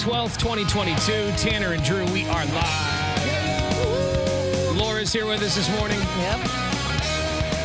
[0.00, 1.30] 12th, 2022.
[1.36, 3.76] Tanner and Drew, we are live.
[4.74, 5.98] Laura's here with us this morning.
[5.98, 6.38] Yep.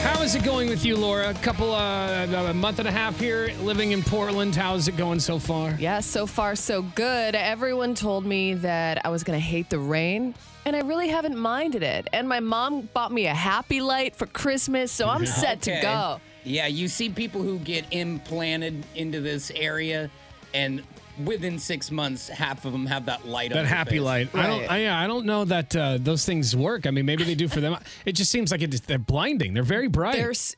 [0.03, 1.29] How is it going with you, Laura?
[1.29, 4.53] A couple, uh, a month and a half here living in Portland.
[4.53, 5.77] How's it going so far?
[5.79, 7.35] Yeah, so far so good.
[7.35, 11.37] Everyone told me that I was going to hate the rain, and I really haven't
[11.37, 12.09] minded it.
[12.11, 16.19] And my mom bought me a happy light for Christmas, so I'm set to go.
[16.43, 20.11] Yeah, you see people who get implanted into this area,
[20.53, 20.83] and
[21.23, 23.51] within six months, half of them have that light.
[23.51, 24.01] on That their happy face.
[24.01, 24.29] light.
[24.35, 24.71] I don't.
[24.71, 26.85] I, yeah, I don't know that uh, those things work.
[26.87, 27.77] I mean, maybe they do for them.
[28.05, 29.53] It just seems like it, they're blinding.
[29.53, 30.15] They're very bright.
[30.15, 30.55] They're s-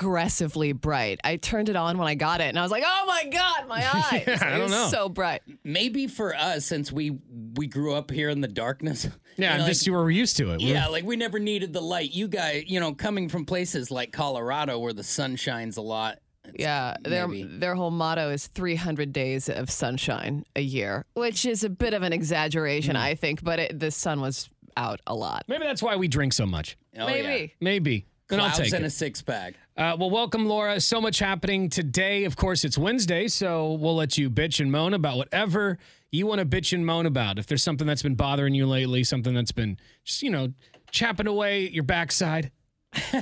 [0.00, 1.20] aggressively bright.
[1.24, 3.68] I turned it on when I got it, and I was like, "Oh my god,
[3.68, 3.76] my
[4.12, 4.88] eyes!" Yeah, I don't know.
[4.90, 5.42] So bright.
[5.64, 7.18] Maybe for us, since we
[7.56, 9.08] we grew up here in the darkness.
[9.36, 10.60] yeah, you know, just like- you were used to it.
[10.60, 12.12] Yeah, like we never needed the light.
[12.12, 16.18] You guys, you know, coming from places like Colorado where the sun shines a lot.
[16.54, 21.44] It's Yeah, their maybe- their whole motto is 300 days of sunshine a year, which
[21.44, 23.02] is a bit of an exaggeration, Hmm.
[23.02, 23.42] I think.
[23.42, 25.44] But it, the sun was out a lot.
[25.48, 26.76] Maybe that's why we drink so much.
[26.98, 27.22] Oh, yeah.
[27.22, 27.54] Maybe.
[27.60, 28.06] Maybe.
[28.28, 28.86] Then I'll take and it.
[28.86, 29.54] a six pack.
[29.76, 30.80] Uh, well, welcome, Laura.
[30.80, 32.24] So much happening today.
[32.24, 35.78] Of course, it's Wednesday, so we'll let you bitch and moan about whatever
[36.12, 37.40] you want to bitch and moan about.
[37.40, 40.52] If there's something that's been bothering you lately, something that's been just, you know,
[40.92, 42.52] chapping away at your backside,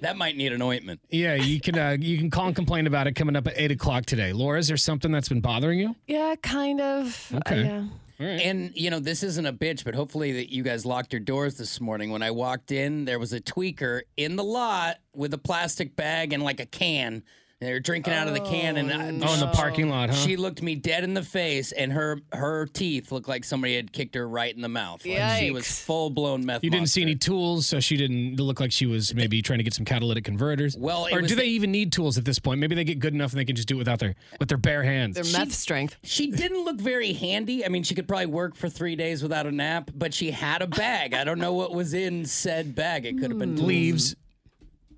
[0.00, 1.00] That might need an ointment.
[1.10, 3.70] yeah, you can uh, you can call and complain about it coming up at eight
[3.70, 4.32] o'clock today.
[4.32, 5.96] Laura, is there something that's been bothering you?
[6.06, 7.32] Yeah, kind of.
[7.34, 7.64] Uh, Okay.
[7.64, 7.84] yeah.
[8.18, 11.56] And you know, this isn't a bitch, but hopefully that you guys locked your doors
[11.58, 12.10] this morning.
[12.10, 16.32] When I walked in, there was a tweaker in the lot with a plastic bag
[16.32, 17.22] and like a can.
[17.58, 20.14] They were drinking out of the can, and I, Oh, in the parking lot, huh?
[20.16, 23.94] she looked me dead in the face, and her her teeth looked like somebody had
[23.94, 25.06] kicked her right in the mouth.
[25.06, 25.80] Like she was Yikes.
[25.82, 26.62] full blown meth.
[26.62, 27.10] you didn't see monster.
[27.12, 30.22] any tools, so she didn't look like she was maybe trying to get some catalytic
[30.24, 30.76] converters.
[30.76, 32.60] Well, it or was do the- they even need tools at this point?
[32.60, 34.58] Maybe they get good enough and they can just do it without their with their
[34.58, 35.14] bare hands.
[35.14, 35.96] Their meth strength.
[36.02, 37.64] She didn't look very handy.
[37.64, 40.60] I mean, she could probably work for three days without a nap, but she had
[40.60, 41.14] a bag.
[41.14, 43.06] I don't know what was in said bag.
[43.06, 44.14] It could have been leaves,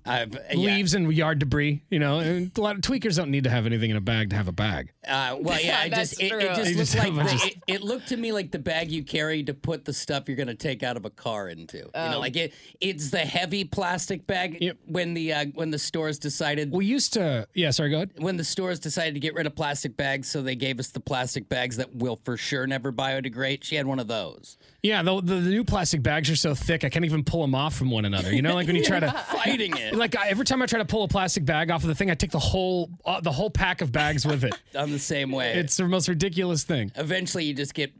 [0.05, 0.55] I've, yeah.
[0.55, 1.81] leaves and yard debris.
[1.89, 4.29] You know, and a lot of tweakers don't need to have anything in a bag
[4.31, 4.91] to have a bag.
[5.07, 7.29] Uh, well, yeah, I just it, it just You looked just like have a bunch
[7.29, 9.93] the, of- it, it looked to me like the bag you carry to put the
[9.93, 11.77] stuff you're going to take out of a car into.
[11.77, 12.11] You Oh.
[12.11, 14.57] know, like it it's the heavy plastic bag.
[14.61, 14.77] Yep.
[14.87, 17.71] When the uh, when the stores decided We used to, yeah.
[17.71, 18.11] Sorry, go ahead.
[18.17, 20.99] when the stores decided to get rid of plastic bags, so they gave us the
[20.99, 23.63] plastic bags that will for sure never biodegrade.
[23.63, 24.57] She had one of those.
[24.81, 27.53] Yeah, the, the, the new plastic bags are so thick I can't even pull them
[27.53, 28.33] off from one another.
[28.33, 29.11] You know, like when you try to.
[29.29, 29.88] Fighting it.
[29.99, 32.09] Like I, every time I try to pull a plastic bag off of the thing,
[32.09, 34.53] I take the whole uh, the whole pack of bags with it.
[34.75, 35.53] I'm the same way.
[35.53, 36.91] It's the most ridiculous thing.
[36.95, 37.91] Eventually, you just get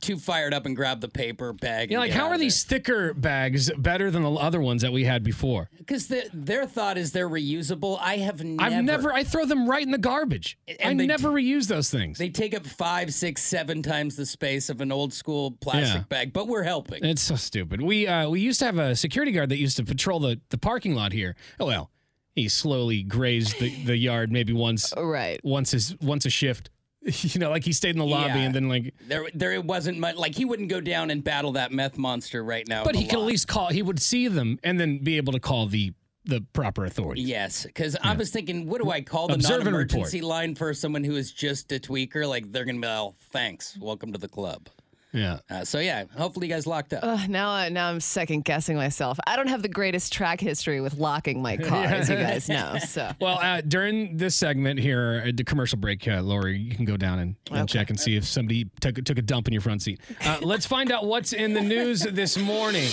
[0.00, 1.90] too fired up and grab the paper bag.
[1.90, 5.22] Yeah, like how are these thicker bags better than the other ones that we had
[5.22, 5.70] before?
[5.78, 7.98] Because the, their thought is they're reusable.
[8.00, 8.62] I have never.
[8.76, 9.12] I've never.
[9.12, 10.58] I throw them right in the garbage.
[10.68, 12.18] I And they- never reuse those things.
[12.18, 16.04] They take up five, six, seven times the space of an old school plastic Yeah.
[16.08, 17.04] bag, but we're helping.
[17.04, 17.80] It's so stupid.
[17.80, 20.58] We uh, we used to have a security guard that used to patrol the, the
[20.58, 21.36] parking lot here.
[21.60, 21.90] Oh well,
[22.34, 25.40] he slowly grazed the, the yard maybe once Right.
[25.44, 26.70] once his once a shift.
[27.22, 28.46] you know, like he stayed in the lobby Yeah.
[28.46, 28.94] and then like.
[29.06, 30.16] There, there wasn't much.
[30.16, 32.84] Like he wouldn't go down and battle that meth monster right now.
[32.84, 33.68] But he could at least call.
[33.68, 35.92] He would see them and then be able to call the
[36.26, 37.26] the proper authorities.
[37.28, 41.04] Yes, because I was thinking, what do I call the Observe non-emergency line for someone
[41.04, 42.26] who is just a tweaker?
[42.26, 44.68] Like they're gonna be, oh, thanks, welcome to the club.
[45.14, 45.38] Yeah.
[45.48, 47.00] Uh, so yeah, hopefully you guys locked up.
[47.02, 49.18] Ugh, now, I- now I'm second guessing myself.
[49.26, 52.76] I don't have the greatest track history with locking my car, as you guys know.
[52.86, 56.84] So Well, uh, during this segment here, at the commercial break, uh, Lori, you can
[56.84, 59.62] go down and, and check and see if somebody took, took a dump in your
[59.62, 60.00] front seat.
[60.24, 62.90] Uh, let's find out what's in the news this morning.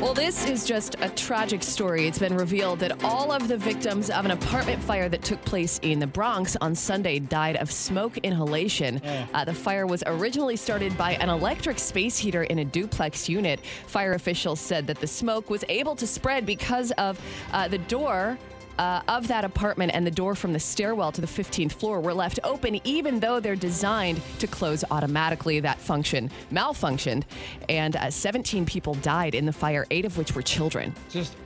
[0.00, 2.06] Well, this is just a tragic story.
[2.06, 5.80] It's been revealed that all of the victims of an apartment fire that took place
[5.82, 9.02] in the Bronx on Sunday died of smoke inhalation.
[9.34, 13.58] Uh, the fire was originally started by an electric space heater in a duplex unit.
[13.88, 17.20] Fire officials said that the smoke was able to spread because of
[17.52, 18.38] uh, the door
[18.78, 22.14] uh, of that apartment and the door from the stairwell to the 15th floor were
[22.14, 25.60] left open, even though they're designed to close automatically.
[25.60, 27.24] That function malfunctioned,
[27.68, 30.94] and uh, 17 people died in the fire, eight of which were children.
[31.10, 31.36] Just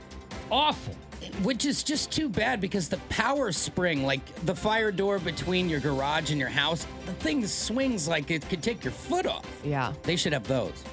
[0.50, 0.94] awful.
[1.42, 5.80] Which is just too bad because the power spring, like the fire door between your
[5.80, 9.46] garage and your house, the thing swings like it could take your foot off.
[9.64, 9.92] Yeah.
[10.02, 10.84] They should have those.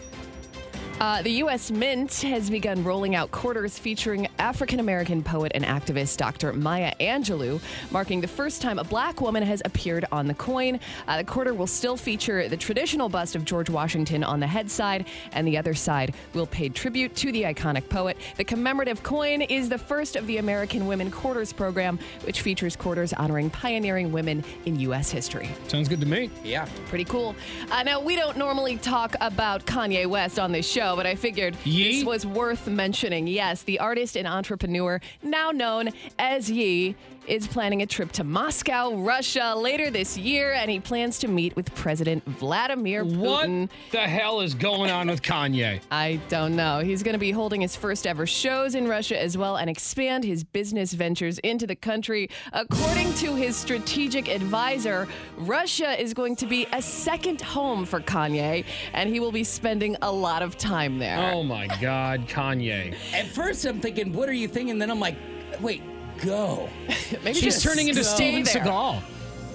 [1.00, 1.72] Uh, the U.S.
[1.72, 6.52] Mint has begun rolling out quarters featuring African American poet and activist Dr.
[6.52, 10.78] Maya Angelou, marking the first time a black woman has appeared on the coin.
[11.08, 14.70] Uh, the quarter will still feature the traditional bust of George Washington on the head
[14.70, 18.18] side, and the other side will pay tribute to the iconic poet.
[18.36, 23.14] The commemorative coin is the first of the American Women Quarters program, which features quarters
[23.14, 25.10] honoring pioneering women in U.S.
[25.10, 25.50] history.
[25.70, 26.30] Sounds good to me.
[26.44, 26.68] Yeah.
[26.90, 27.38] Pretty cool.
[27.72, 31.56] Uh, now, we don't normally talk about Kanye West on this show, but I figured
[31.64, 31.98] Ye?
[31.98, 33.28] this was worth mentioning.
[33.28, 36.96] Yes, the artist and entrepreneur, now known as Ye,
[37.30, 41.56] is planning a trip to Moscow, Russia later this year, and he plans to meet
[41.56, 43.62] with President Vladimir Putin.
[43.62, 45.80] What the hell is going on with Kanye?
[45.92, 46.80] I don't know.
[46.80, 50.24] He's going to be holding his first ever shows in Russia as well and expand
[50.24, 52.32] his business ventures into the country.
[52.52, 55.08] According to his strategic advisor,
[55.38, 59.96] Russia is going to be a second home for Kanye, and he will be spending
[60.02, 61.18] a lot of time there.
[61.34, 62.96] Oh my God, Kanye.
[63.14, 64.78] At first, I'm thinking, what are you thinking?
[64.80, 65.16] Then I'm like,
[65.60, 65.82] wait,
[66.24, 66.70] go.
[67.24, 68.64] Maybe She's just turning into stay Steven there.
[68.74, 69.02] Seagal.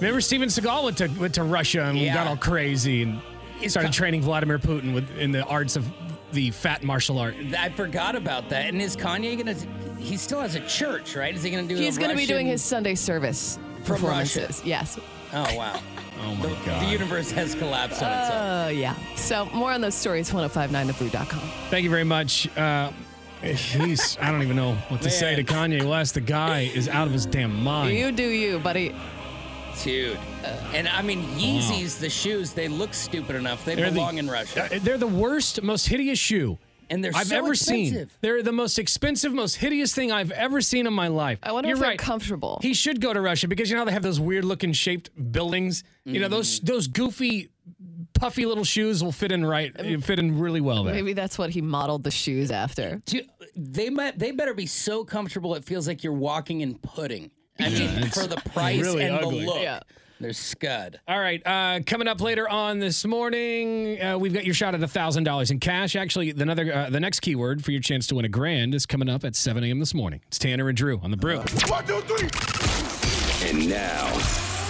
[0.01, 2.13] Remember Steven Seagal went to went to Russia and Yeah.
[2.13, 3.19] got all crazy and
[3.61, 5.85] It's started co- training Vladimir Putin with in the arts of
[6.33, 7.35] the fat martial art.
[7.57, 8.65] I forgot about that.
[8.65, 9.55] And is Kanye gonna?
[9.97, 11.33] He still has a church, right?
[11.33, 11.75] Is he gonna do?
[11.75, 14.61] He's going to be doing his Sunday service From performances.
[14.65, 14.99] Yes.
[15.35, 15.79] Oh wow.
[16.21, 16.81] Oh my The, God.
[16.85, 18.41] the universe has collapsed on itself.
[18.41, 18.95] Oh, yeah.
[19.15, 21.39] So more on those stories, 1059thebrew.com.
[21.69, 22.47] Thank you very much.
[22.57, 22.91] Uh,
[23.41, 26.13] he's I don't even know what to say to Kanye West.
[26.13, 27.97] The guy is out of his damn mind.
[27.97, 28.95] You do you, buddy.
[29.83, 30.17] Dude.
[30.73, 33.65] And I mean, Yeezys, the shoes, they look stupid enough.
[33.65, 34.69] They They're the- belong in Russia.
[34.73, 36.57] Uh, They're the worst, most hideous shoe
[36.89, 38.09] And they're I've so ever seen.
[38.21, 41.39] They're the most expensive, most hideous thing I've ever seen in my life.
[41.43, 41.99] I wonder You're if they're right.
[41.99, 42.59] comfortable.
[42.61, 45.09] He should go to Russia because you know how they have those weird looking shaped
[45.31, 45.83] buildings.
[46.05, 46.65] You know those Mm-hmm.
[46.67, 47.49] those goofy,
[48.13, 49.73] puffy little shoes will fit in right,
[50.03, 50.93] fit in really well there.
[50.93, 53.01] Maybe that's what he modeled the shoes after.
[53.05, 57.31] Dude, they might, they better be so comfortable it feels like you're walking in pudding.
[57.59, 59.39] I mean, it's for the price really and ugly.
[59.41, 59.61] the look.
[59.61, 59.79] Yeah.
[60.19, 60.99] They're scud.
[61.07, 64.89] All right, uh, coming up later on this morning, uh, we've got your shot at
[64.89, 65.95] thousand dollars in cash.
[65.95, 68.85] Actually, the another uh, the next keyword for your chance to win a grand is
[68.85, 69.79] coming up at seven a.m.
[69.79, 70.21] this morning.
[70.27, 71.39] It's Tanner and Drew on the brew.
[71.67, 72.29] One, two, three.
[73.49, 74.09] And now,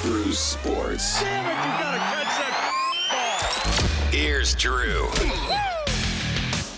[0.01, 1.21] Drew Sports.
[1.21, 5.09] Damn it, you gotta catch that Here's Drew.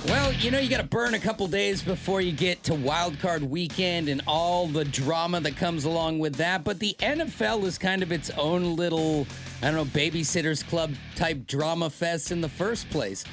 [0.07, 3.19] Well, you know, you got to burn a couple days before you get to wild
[3.19, 6.63] card weekend and all the drama that comes along with that.
[6.63, 9.27] But the NFL is kind of its own little,
[9.61, 13.25] I don't know, babysitters club type drama fest in the first place.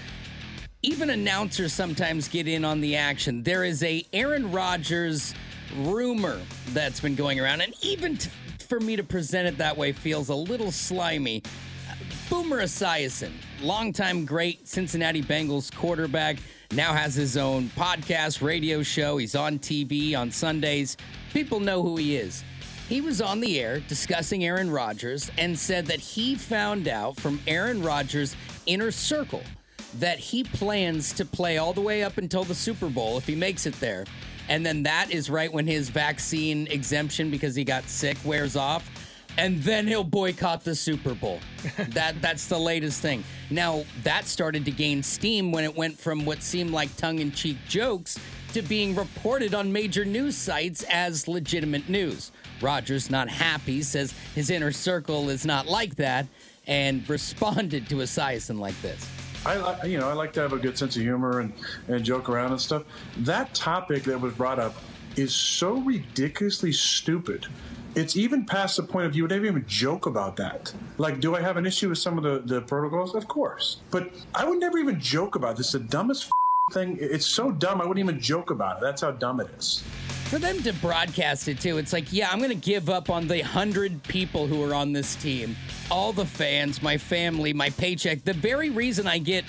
[0.83, 3.45] Even announcers sometimes get in on the action.
[3.45, 5.33] There is a Aaron Rodgers
[5.77, 6.41] rumor
[6.71, 8.31] that's been going around, and even t-
[8.69, 11.45] for me to present it that way feels a little slimy.
[12.29, 16.39] Boomer Esiason, longtime great Cincinnati Bengals quarterback,
[16.73, 19.17] now has his own podcast, radio show.
[19.17, 20.97] He's on TV on Sundays.
[21.33, 22.45] People know who he is.
[22.89, 27.41] He was on the air discussing Aaron Rodgers and said that he found out from
[27.47, 29.43] Aaron Rodgers' inner circle
[29.99, 33.35] that he plans to play all the way up until the Super Bowl if he
[33.35, 34.05] makes it there.
[34.49, 38.91] And then that is right when his vaccine exemption because he got sick wears off
[39.37, 41.41] and then he'll boycott the Super Bowl.
[41.91, 43.25] that that's the latest thing.
[43.51, 48.19] Now that started to gain steam when it went from what seemed like tongue-in-cheek jokes
[48.53, 52.31] to being reported on major news sites as legitimate news.
[52.61, 56.27] Rodgers, not happy, says his inner circle is not like that,
[56.67, 59.09] and responded to Esiason like this.
[59.47, 61.53] I you know, I like to have a good sense of humor and,
[61.89, 62.85] and joke around and stuff.
[63.19, 64.75] That topic that was brought up
[65.17, 67.47] is so ridiculously stupid.
[67.95, 70.73] It's even past the point of you would even joke about that.
[70.99, 73.15] Like, do I have an issue with some of the, the protocols?
[73.15, 73.79] Of course.
[73.91, 75.73] But I would never even joke about this.
[75.73, 76.31] The dumbest
[76.73, 76.99] thing.
[77.01, 78.81] It's so dumb, I wouldn't even joke about it.
[78.83, 79.85] That's how dumb it is.
[80.25, 83.29] For them to broadcast it too, it's like, yeah, I'm going to give up on
[83.29, 85.55] the hundred people who are on this team,
[85.91, 88.25] all the fans, my family, my paycheck.
[88.25, 89.45] The very reason I get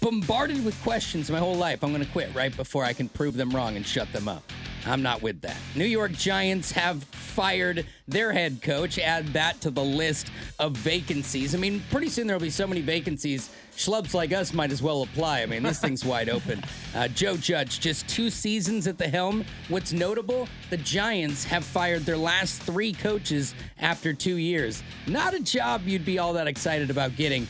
[0.00, 3.36] bombarded with questions my whole life, I'm going to quit right before I can prove
[3.36, 4.42] them wrong and shut them up.
[4.86, 5.56] I'm not with that.
[5.74, 8.98] New York Giants have fired their head coach.
[8.98, 11.54] Add that to the list of vacancies.
[11.54, 13.50] I mean, pretty soon there'll be so many vacancies.
[13.76, 15.42] Schlubs like us might as well apply.
[15.42, 16.62] I mean, this thing's wide open.
[16.94, 19.44] Uh, Joe Judge, just two seasons at the helm.
[19.68, 20.48] What's notable?
[20.70, 24.82] The Giants have fired their last three coaches after two years.
[25.06, 27.46] Not a job you'd be all that excited about getting.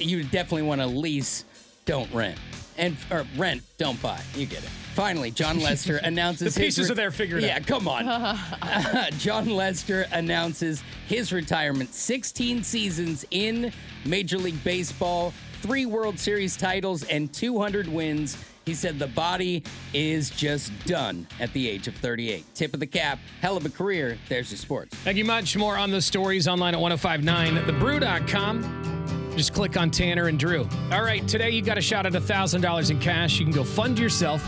[0.00, 1.44] You definitely want to lease,
[1.84, 2.38] don't rent.
[2.78, 4.22] And or rent, don't buy.
[4.34, 4.70] You get it.
[4.94, 7.60] Finally, John Lester announces The his pieces are there, figured yeah, out.
[7.60, 9.12] Yeah, come on.
[9.18, 11.94] Jon Lester announces his retirement.
[11.94, 13.72] 16 seasons in
[14.04, 18.36] Major League Baseball, three World Series titles, and 200 wins.
[18.64, 19.62] He said the body
[19.94, 22.44] is just done at the age of 38.
[22.54, 24.18] Tip of the cap, hell of a career.
[24.28, 24.94] There's your sports.
[24.96, 25.56] Thank you much.
[25.56, 28.97] More on the stories online at 1059thebrew.com.
[29.38, 30.68] Just click on Tanner and Drew.
[30.90, 33.38] All right, today you got a shot at $1,000 in cash.
[33.38, 34.44] You can go fund yourself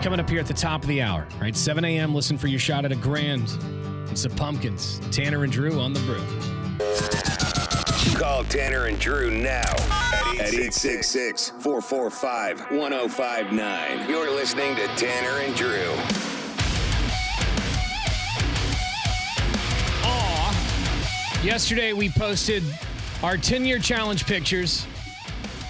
[0.00, 1.28] coming up here at the top of the hour.
[1.34, 2.14] All right, 7 a.m.
[2.14, 4.98] Listen for your shot at a grand and some pumpkins.
[5.10, 6.24] Tanner and Drew on the brew.
[8.18, 9.74] Call Tanner and Drew now
[10.40, 14.08] at 866 445 1059.
[14.08, 15.92] You're listening to Tanner and Drew.
[20.02, 21.40] Aw.
[21.44, 22.64] Yesterday we posted
[23.22, 24.86] our 10 year challenge pictures.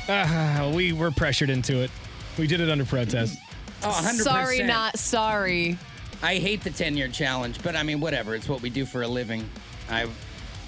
[0.09, 1.91] Uh, we were pressured into it.
[2.39, 3.39] We did it under protest.
[3.83, 4.23] Oh, 100%.
[4.23, 5.79] Sorry, not sorry.
[6.23, 8.35] I hate the 10 year challenge, but I mean, whatever.
[8.35, 9.49] It's what we do for a living.
[9.89, 10.09] I,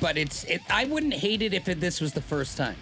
[0.00, 2.76] but it's, it, I wouldn't hate it if it, this was the first time.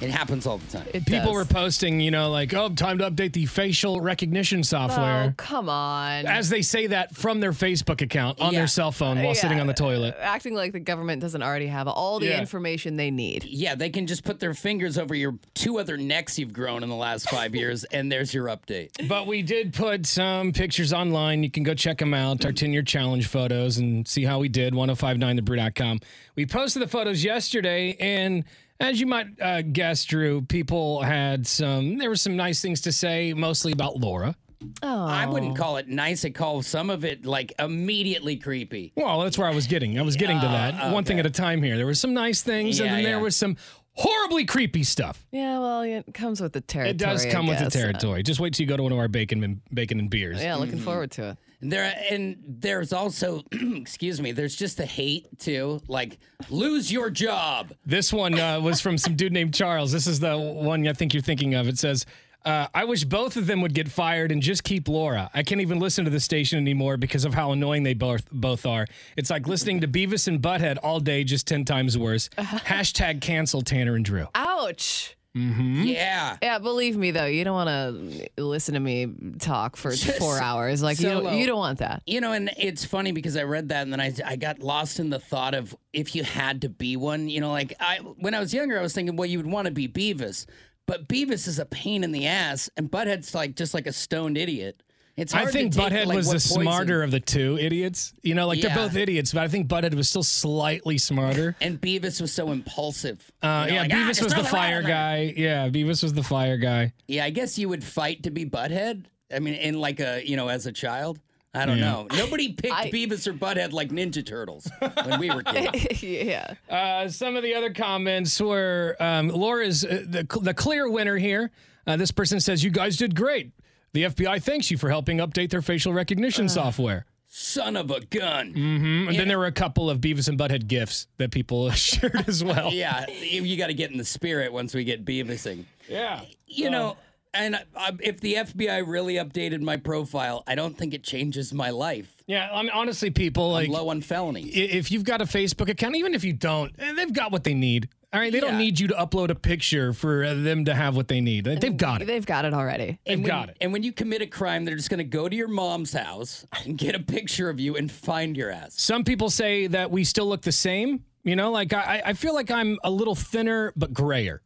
[0.00, 0.86] It happens all the time.
[0.92, 1.34] It People does.
[1.34, 5.24] were posting, you know, like, oh, time to update the facial recognition software.
[5.30, 6.26] Oh, come on.
[6.26, 8.60] As they say that from their Facebook account on Yeah.
[8.60, 10.14] their cell phone while sitting on the toilet.
[10.18, 12.40] Uh, acting like the government doesn't already have all the Yeah.
[12.40, 13.44] information they need.
[13.44, 16.88] Yeah, they can just put their fingers over your two other necks you've grown in
[16.88, 18.90] the last five years, and there's your update.
[19.08, 21.42] But we did put some pictures online.
[21.42, 24.48] You can go check them out, our 10 year challenge photos, and see how we
[24.48, 24.74] did.
[24.74, 26.00] 1059thebrew.com.
[26.34, 28.44] We posted the photos yesterday, and
[28.80, 32.92] as you might uh, guess, Drew, people had some, there were some nice things to
[32.92, 34.34] say, mostly about Laura.
[34.82, 36.24] Oh, I wouldn't call it nice.
[36.24, 38.92] I call some of it like immediately creepy.
[38.96, 39.98] Well, that's where I was getting.
[39.98, 40.92] I was getting to that.
[40.92, 41.76] One thing at a time here.
[41.76, 43.56] There were some nice things, and Yeah, then there was some
[43.92, 45.24] horribly creepy stuff.
[45.30, 46.90] Yeah, well, it comes with the territory.
[46.90, 47.72] It does I come with the guess.
[47.74, 48.22] territory.
[48.22, 50.40] Just wait till you go to one of our bacon and bacon and beers.
[50.42, 50.60] Yeah, Mm-hmm.
[50.62, 51.38] looking forward to it.
[51.60, 55.80] There and there's also, excuse me, there's just the hate too.
[55.88, 56.18] Like,
[56.50, 57.72] lose your job.
[57.84, 59.92] This one uh, was from some dude named Charles.
[59.92, 61.66] This is the one I think you're thinking of.
[61.66, 62.04] It says,
[62.46, 65.28] uh, I wish both of them would get fired and just keep Laura.
[65.34, 68.66] I can't even listen to the station anymore because of how annoying they both both
[68.66, 68.86] are.
[69.16, 72.28] It's like listening to Beavis and Butthead all day, just 10 times worse.
[72.38, 74.28] Hashtag cancel Tanner and Drew.
[74.36, 75.15] Ouch.
[75.36, 75.82] Hmm?
[75.82, 76.38] Yeah.
[76.42, 79.06] Yeah, believe me though, you don't want to listen to me
[79.38, 80.82] talk for four hours.
[80.82, 82.02] Like you, don't, you don't want that.
[82.06, 84.98] You know, and it's funny because I read that and then I, I got lost
[84.98, 87.28] in the thought of if you had to be one.
[87.28, 89.66] You know, like I when I was younger, I was thinking, well, you would want
[89.66, 90.46] to be Beavis,
[90.86, 94.38] but Beavis is a pain in the ass, and Butthead's like just like a stoned
[94.38, 94.82] idiot.
[95.16, 97.56] It's I think to take, Butthead like, was what the poison- smarter of the two
[97.58, 98.12] idiots.
[98.22, 98.74] You know, like Yeah.
[98.74, 101.56] they're both idiots, but I think Butthead was still slightly smarter.
[101.62, 103.32] And Beavis was so impulsive.
[103.42, 105.34] Uh, You know, yeah, like, "Ah, Beavis just was the fire in there." guy.
[105.36, 106.92] Yeah, Beavis was the fire guy.
[107.08, 109.04] Yeah, I guess you would fight to be Butthead.
[109.34, 111.18] I mean, in like a you know, as a child.
[111.54, 111.84] I don't Yeah.
[111.92, 112.06] know.
[112.14, 114.70] Nobody picked I- Beavis or Butthead like Ninja Turtles
[115.04, 116.02] when we were kids.
[116.02, 116.52] yeah.
[116.68, 121.50] Uh, some of the other comments were um, Laura's uh, the, the clear winner here.
[121.86, 123.52] Uh, this person says, You guys did great.
[123.92, 127.06] The FBI thanks you for helping update their facial recognition software.
[127.28, 128.52] Son of a gun.
[128.54, 129.08] Mm-hmm.
[129.08, 132.42] And then there were a couple of Beavis and Butthead gifs that people shared as
[132.42, 132.72] well.
[132.72, 135.66] Yeah, you, you got to get in the spirit once we get Beavising.
[135.88, 136.22] Yeah.
[136.46, 136.96] You know,
[137.34, 141.70] and I, if the FBI really updated my profile, I don't think it changes my
[141.70, 142.16] life.
[142.26, 142.48] Yeah.
[142.52, 143.66] I mean, honestly, people like.
[143.66, 144.42] I'm low on felony.
[144.44, 147.54] If you've got a Facebook account, even if you don't, eh, they've got what they
[147.54, 147.88] need.
[148.12, 150.96] All right, they don't need you to upload a picture for uh, them to have
[150.96, 151.44] what they need.
[151.44, 152.06] They- They've got it.
[152.06, 152.98] They've got it already.
[153.04, 153.56] They've and when, got it.
[153.60, 156.46] And when you commit a crime, they're just going to go to your mom's house
[156.64, 158.80] and get a picture of you and find your ass.
[158.80, 161.04] Some people say that we still look the same.
[161.24, 164.40] You know, like I, I feel like I'm a little thinner but grayer.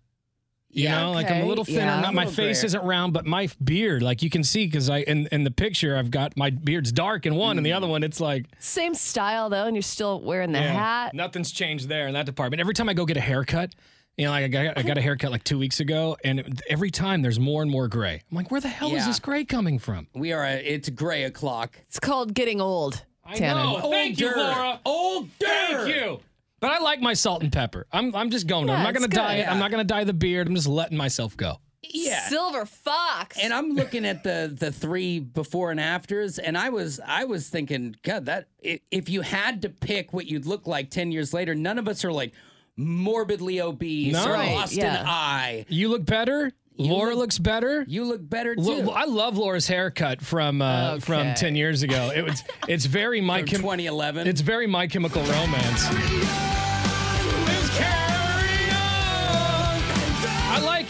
[0.73, 1.81] You Yeah, know, like I'm a little thinner.
[1.81, 2.01] yeah.
[2.01, 2.67] Not my face grayer.
[2.67, 5.97] isn't round, but my beard, like you can see, because I in, in the picture
[5.97, 7.77] I've got my beard's dark in one, and the mm.
[7.77, 11.15] other one it's like Same style though, and you're still wearing the yeah, hat.
[11.15, 12.61] Nothing's changed there in that department.
[12.61, 13.75] Every time I go get a haircut,
[14.17, 16.61] you know, like I got, I got a haircut like two weeks ago, and it-
[16.69, 18.23] every time there's more and more gray.
[18.31, 20.07] I'm like, where the hell is this gray coming from?
[20.15, 21.77] We are, a, it's gray o'clock.
[21.89, 23.05] It's called getting old.
[23.35, 23.61] Tanner.
[23.61, 23.91] know.
[23.91, 24.41] Thank you, Older.
[24.41, 24.81] Laura.
[24.85, 25.29] Older.
[25.39, 26.21] Thank you.
[26.61, 27.87] But I like my salt and pepper.
[27.93, 28.67] I'm I'm just going.
[28.67, 28.77] there.
[28.77, 29.43] I'm not going it's to dye good.
[29.43, 29.49] it.
[29.51, 30.47] I'm not going to dye the beard.
[30.47, 31.57] I'm just letting myself go.
[31.83, 32.29] Yeah.
[32.29, 33.39] Silver fox.
[33.43, 37.49] And I'm looking at the the three before and afters, and I was I was
[37.49, 41.55] thinking, God, that if you had to pick what you'd look like ten years later,
[41.55, 42.35] none of us are like
[42.77, 44.27] morbidly obese No.
[44.29, 45.01] or Right, lost yeah.
[45.01, 45.67] an eye.
[45.69, 46.53] You look better.
[46.77, 47.85] Laura look- looks better.
[47.89, 48.61] You look better too.
[48.63, 52.11] Lo- I love Laura's haircut from uh, from ten years ago.
[52.15, 54.27] It was it's very my From Chem- 2011.
[54.29, 56.50] It's very My Chemical Romance.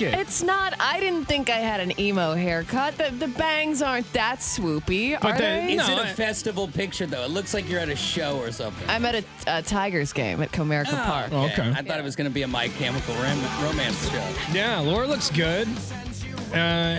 [0.06, 0.18] Like it.
[0.20, 0.74] It's not.
[0.80, 2.96] I didn't think I had an emo haircut.
[2.98, 5.72] The, the bangs aren't that swoopy, But are then- they?
[5.74, 7.24] Is No, it a I- festival picture though?
[7.24, 8.88] It looks like you're at a show or something.
[8.88, 11.32] I'm at a, a Tigers game at Comerica Oh, Park.
[11.32, 11.70] Okay.
[11.76, 14.28] I thought it was going to be a My Chemical Rom- Romance show.
[14.52, 15.68] Yeah, Laura looks good.
[16.52, 16.56] Uh,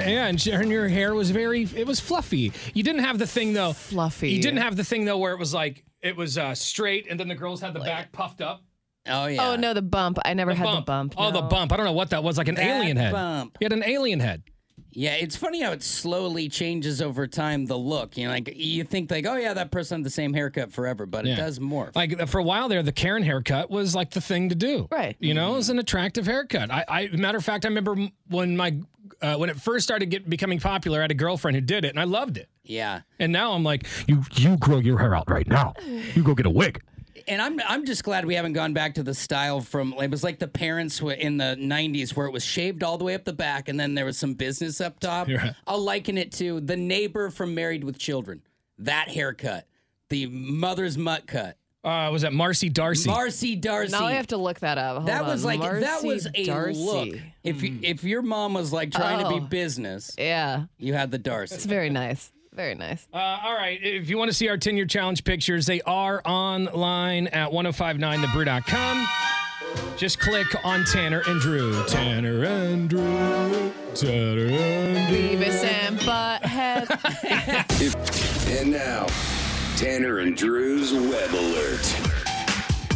[0.07, 2.53] yeah, and, she, and your hair was very, it was fluffy.
[2.73, 3.73] You didn't have the thing though.
[3.73, 4.31] Fluffy.
[4.31, 7.19] You didn't have the thing though where it was like it was uh, straight, and
[7.19, 8.63] then the girls had the back puffed up.
[9.07, 9.49] Oh yeah.
[9.49, 10.19] Oh no, the bump.
[10.25, 11.15] I never had the bump.
[11.17, 11.47] Oh, the no.
[11.47, 11.71] bump.
[11.71, 12.37] I don't know what that was.
[12.37, 13.11] Like an That alien head.
[13.11, 13.57] bump.
[13.59, 14.43] You had an alien head.
[14.93, 17.65] Yeah, it's funny how it slowly changes over time.
[17.65, 20.33] The look, you know, like you think like, oh yeah, that person had the same
[20.33, 21.33] haircut forever, but Yeah.
[21.33, 21.95] it does morph.
[21.95, 24.89] Like for a while there, the Karen haircut was like the thing to do.
[24.91, 25.15] Right.
[25.19, 26.69] You know, it was an attractive haircut.
[26.71, 28.77] I, I matter of fact, I remember m- when my
[29.21, 31.89] uh, when it first started get, becoming popular, I had a girlfriend who did it,
[31.89, 32.49] and I loved it.
[32.63, 35.73] yeah, And now I'm like, you you grow your hair out right now.
[36.15, 36.81] You go get a wig.
[37.27, 40.23] And I'm I'm just glad we haven't gone back to the style from it was
[40.23, 43.23] like the parents who- in the '90s where it was shaved all the way up
[43.25, 45.27] the back, and then there was some business up top.
[45.31, 45.53] Yeah.
[45.67, 48.41] I'll liken it to the neighbor from Married with Children.
[48.79, 49.67] That haircut,
[50.09, 51.57] the mother's mutt cut.
[51.83, 53.09] Uh, was that Marcy D'Arcy?
[53.09, 53.91] Marcy D'Arcy.
[53.91, 54.97] Now I have to look that up.
[54.97, 55.59] Hold that was on.
[55.59, 56.79] like that was a Darcy.
[56.79, 57.09] look.
[57.43, 59.39] If you, if your mom was like trying to Oh.
[59.39, 61.55] be business, Yeah, you had the Darcy.
[61.55, 62.31] it's very nice.
[62.53, 63.07] Very nice.
[63.13, 63.79] Uh, all right.
[63.81, 69.07] If you want to see our 10 year challenge pictures, they are online at 1059thebrew.com.
[69.97, 71.81] Just click on Tanner and Drew.
[71.85, 73.71] Tanner and Drew.
[73.95, 75.37] Tanner and Drew.
[75.37, 76.87] Beavis and Butthead.
[78.51, 79.07] And now,
[79.77, 81.83] Tanner and Drew's Web Alert.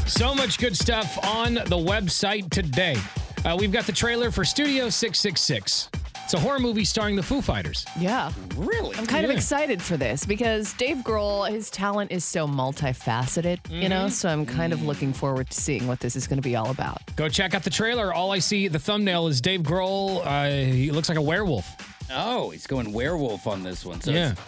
[0.06, 2.98] So much good stuff on the website today.
[3.46, 5.90] Uh, we've got the trailer for Studio 666.
[6.26, 7.86] It's a horror movie starring the Foo Fighters.
[8.00, 8.32] yeah.
[8.56, 8.98] really?
[8.98, 9.38] I'm kind of Yeah.
[9.38, 13.90] excited for this because Dave Grohl, his talent is so multifaceted, you Mm-hmm.
[13.90, 14.10] know?
[14.10, 16.72] So I'm kind of looking forward to seeing what this is going to be all
[16.72, 17.00] about.
[17.16, 18.12] Go check out the trailer.
[18.12, 20.26] All I see, the thumbnail is Dave Grohl.
[20.26, 21.68] Uh, he looks like a werewolf.
[22.12, 24.02] Oh, he's going werewolf on this one.
[24.02, 24.32] So Yeah.
[24.32, 24.48] it's-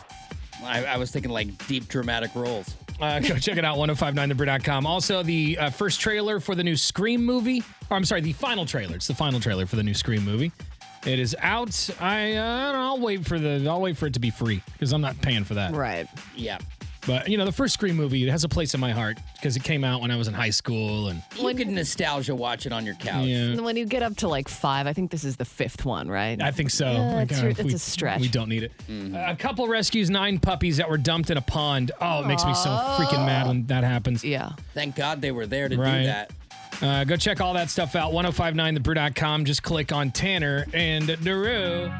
[0.64, 2.74] I, I was thinking like deep dramatic roles.
[3.00, 4.88] Uh, go check it out, 1059thebrew.com.
[4.88, 7.62] Also, the uh, first trailer for the new Scream movie.
[7.92, 8.96] Or, I'm sorry, the final trailer.
[8.96, 10.52] It's the final trailer for the new Scream movie.
[11.06, 11.90] It is out.
[12.00, 13.66] I, uh, I'll wait for the.
[13.70, 15.74] I'll wait for it to be free because I'm not paying for that.
[15.74, 16.08] Right.
[16.36, 16.58] Yeah.
[17.06, 19.56] But you know, the first Scream movie it has a place in my heart because
[19.56, 22.74] it came out when I was in high school and You could nostalgia watch it
[22.74, 23.26] on your couch.
[23.28, 23.44] yeah.
[23.46, 26.10] And when you get up to like five, I think this is the fifth one,
[26.10, 26.42] right?
[26.42, 26.92] I think so.
[26.92, 28.20] Yeah, Like, it's uh, re- it's we, a stretch.
[28.20, 28.72] We don't need it.
[28.90, 31.92] Uh, a couple rescues nine puppies that were dumped in a pond.
[32.02, 34.26] Oh, it makes me so freaking mad when that happens.
[34.26, 34.52] yeah.
[34.74, 36.00] Thank God they were there to Right.
[36.00, 36.32] do that.
[36.82, 38.12] Uh, go check all that stuff out.
[38.14, 39.46] 1059thebrew.com.
[39.46, 41.92] Just click on Tanner and Drew.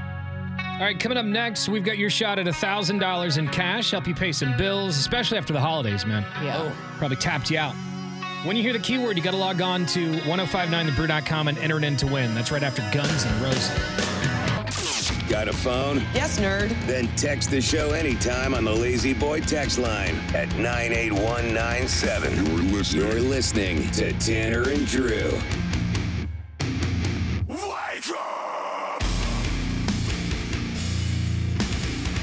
[0.60, 3.90] All right, coming up next, we've got your shot at $1,000 in cash.
[3.90, 6.24] Help you pay some bills, especially after the holidays, man.
[6.44, 6.72] Yeah.
[7.00, 7.74] Probably tapped you out.
[8.46, 11.84] When you hear the keyword, you got to log on to 1059thebrew.com and enter it
[11.84, 12.36] in to win.
[12.36, 14.27] That's right after Guns and Roses.
[15.30, 15.98] Got a phone?
[16.14, 16.70] Yes, nerd.
[16.88, 22.46] Then text the show anytime on the Lazy Boy text line at 98197.
[22.46, 23.02] You're listening.
[23.02, 25.38] You're listening to Tanner and Drew.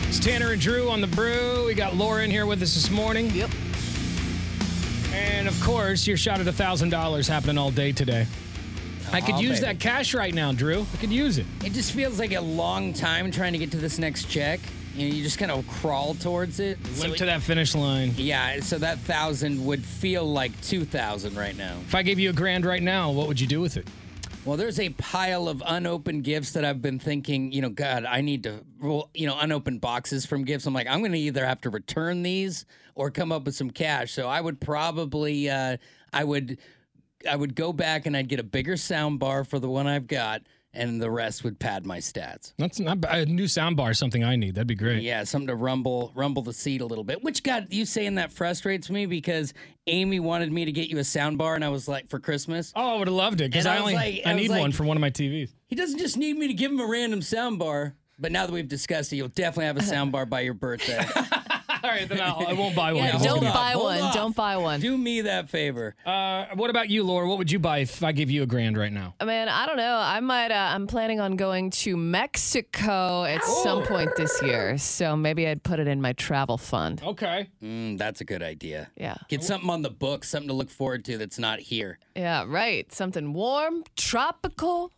[0.09, 1.67] It's Tanner and Drew on the brew.
[1.67, 3.31] We got Laura in here with us this morning.
[3.33, 3.51] Yep.
[5.13, 8.27] And of course, your shot at $1,000 happening all day today.
[9.15, 9.73] I could Aw, use baby.
[9.73, 10.85] that cash right now, Drew.
[10.93, 11.47] I could use it.
[11.65, 14.59] It just feels like a long time trying to get to this next check.
[14.97, 16.79] You, know, you just kind of crawl towards it.
[16.99, 18.13] Limp to that finish line.
[18.17, 21.77] Yeah, so that thousand would feel like two thousand right now.
[21.87, 23.87] If I gave you a grand right now, what would you do with it?
[24.45, 28.21] Well, there's a pile of unopened gifts that I've been thinking, you know, God, I
[28.21, 30.67] need to, well, you know, unopened boxes from gifts.
[30.67, 33.71] I'm like, I'm going to either have to return these or come up with some
[33.71, 34.13] cash.
[34.13, 35.79] So I would probably, uh,
[36.13, 36.59] I would,
[37.29, 40.07] I would go back and I'd get a bigger sound bar for the one I've
[40.07, 42.53] got, and the rest would pad my stats.
[42.59, 43.91] That's not a new sound bar.
[43.93, 44.55] is Something I need.
[44.57, 45.03] That'd be great.
[45.03, 47.23] Yeah, something to rumble rumble the seat a little bit.
[47.23, 49.55] Which God, you saying that frustrates me because
[49.87, 52.73] Amy wanted me to get you a sound bar, and I was like, for Christmas.
[52.75, 54.61] Oh, I would have loved it because I I only like- I, I need like-
[54.61, 55.51] one for one of my TVs.
[55.67, 57.95] He doesn't just need me to give him a random sound bar.
[58.17, 61.05] But now that we've discussed it, you'll definitely have a sound bar by your birthday.
[61.85, 63.05] All right, then I'll, I won't buy one.
[63.05, 64.01] Yeah, hold Don't off, buy hold one.
[64.01, 64.15] off.
[64.15, 64.81] Don't buy one.
[64.81, 65.95] Do me that favor.
[66.07, 67.29] Uh, what about you, Laura?
[67.29, 69.15] What would you buy if I give you a grand right now?
[69.23, 69.97] Man, I don't know.
[70.01, 70.51] I might.
[70.51, 75.63] Uh, I'm planning on going to Mexico at some point this year, so maybe I'd
[75.63, 77.03] put it in my travel fund.
[77.05, 77.51] Okay.
[77.63, 78.91] Mm, that's a good idea.
[78.97, 79.17] Yeah.
[79.29, 82.91] Get something on the book, something to look forward to that's not here Yeah, right.
[82.93, 84.91] Something warm, tropical.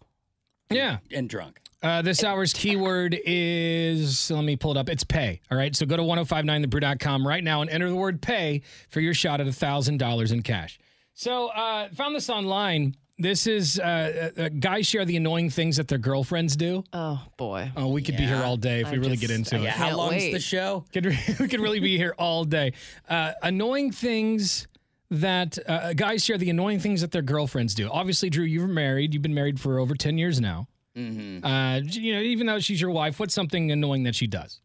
[0.70, 0.98] Yeah.
[1.12, 1.60] and drunk.
[1.82, 4.88] Uh, this hour's keyword is, let me pull it up.
[4.88, 5.40] It's pay.
[5.50, 5.74] All right.
[5.76, 9.46] So go to 1059thebrew.com right now and enter the word pay for your shot at
[9.46, 10.78] $1,000 in cash.
[11.14, 12.94] So uh, found this online.
[13.18, 16.84] This is uh, uh, guys share the annoying things that their girlfriends do.
[16.92, 17.72] Oh boy.
[17.74, 19.62] Oh, we could be here all day if we really just- get into I it.
[19.62, 20.84] Yeah, how Can't long's the show?
[20.92, 22.74] Could re- we could really be here all day.
[23.08, 24.66] Uh, annoying things
[25.10, 27.88] that uh, guys share the annoying things that their girlfriends do.
[27.90, 29.14] Obviously, Drew, you're married.
[29.14, 30.66] You've been married for over ten years now.
[30.96, 34.60] Uh, you know, even though she's your wife, what's something annoying that she does?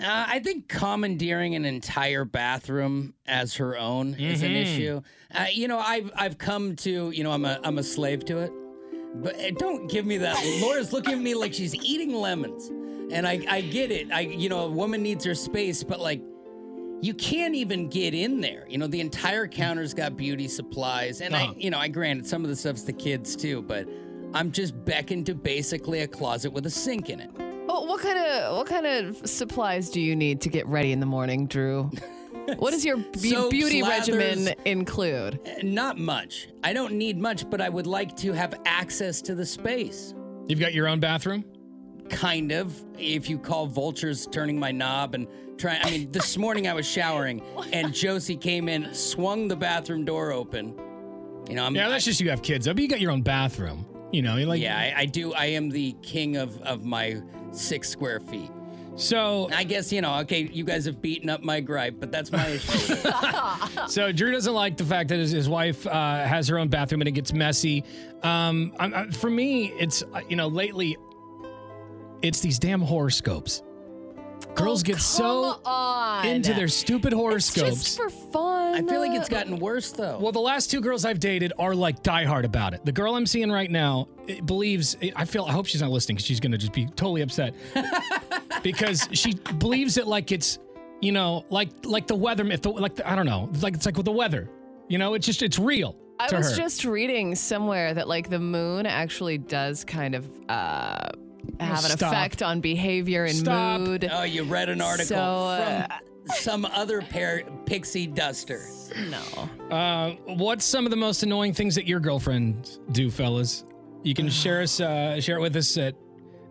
[0.00, 5.00] Uh, I think commandeering an entire bathroom as her own is an issue.
[5.32, 8.38] Uh, you know, I've I've come to you know I'm a I'm a slave to
[8.38, 8.52] it,
[9.14, 10.36] but uh, don't give me that.
[10.60, 12.68] Laura's looking at me like she's eating lemons,
[13.12, 14.10] and I I get it.
[14.10, 16.20] I you know a woman needs her space, but like.
[17.04, 18.64] You can't even get in there.
[18.68, 21.20] You know, the entire counter's got beauty supplies.
[21.20, 21.46] And Uh-huh.
[21.50, 23.88] I, you know, I granted some of the stuff's the kids too, but
[24.34, 27.30] I'm just beckoned to basically a closet with a sink in it.
[27.68, 31.00] Oh, what kind of what kind of supplies do you need to get ready in
[31.00, 31.90] the morning, Drew?
[32.56, 34.08] What does your be- Soaps, beauty lathers.
[34.08, 35.38] regimen include?
[35.46, 36.48] Uh, not much.
[36.64, 40.12] I don't need much, but I would like to have access to the space.
[40.48, 41.44] You've got your own bathroom.
[42.10, 42.84] Kind of.
[42.98, 45.82] If you call vultures turning my knob and trying.
[45.84, 47.42] I mean, this morning I was showering
[47.72, 50.74] and Josie came in, swung the bathroom door open.
[51.48, 51.76] You know, I'm.
[51.76, 52.66] Yeah, that's just you have kids.
[52.66, 53.86] though, But you got your own bathroom.
[54.12, 55.32] You know, you're like yeah, I, I do.
[55.32, 58.50] I am the king of of my six square feet.
[58.96, 60.18] So I guess you know.
[60.20, 62.96] Okay, you guys have beaten up my gripe, but that's my issue.
[63.88, 65.90] So Drew doesn't like the fact that his, his wife uh,
[66.24, 67.84] has her own bathroom and it gets messy.
[68.22, 70.96] Um, I, I, for me, it's uh, you know lately,
[72.20, 73.62] it's these damn horoscopes.
[74.54, 76.26] Girls Oh, get so on.
[76.26, 77.56] into their stupid horoscopes.
[77.56, 77.96] It's horoscopes.
[77.96, 78.74] just for fun.
[78.74, 80.18] I feel like it's gotten worse though.
[80.18, 82.84] well, the last two girls I've dated are like diehard about it.
[82.84, 84.96] The girl I'm seeing right now it believes.
[85.16, 85.44] I feel.
[85.44, 87.54] I hope she's not listening because she's gonna just be totally upset
[88.62, 90.58] because she believes it like it's
[91.00, 92.46] you know like like the weather.
[92.46, 94.48] If the like the, I don't know like it's like with the weather.
[94.88, 95.96] You know, it's just it's real.
[96.20, 96.56] I was her.
[96.56, 101.08] just reading somewhere that like the moon actually does kind of uh,
[101.60, 102.12] have an Stop.
[102.12, 103.80] effect on behavior and Stop.
[103.80, 104.08] mood.
[104.12, 105.98] Oh, you read an article So, uh, from
[106.36, 108.66] some other pair pixie duster.
[109.10, 109.48] No.
[109.74, 113.64] Uh, what's some of the most annoying things that your girlfriends do, fellas?
[114.02, 115.94] You can share us, uh, share it with us at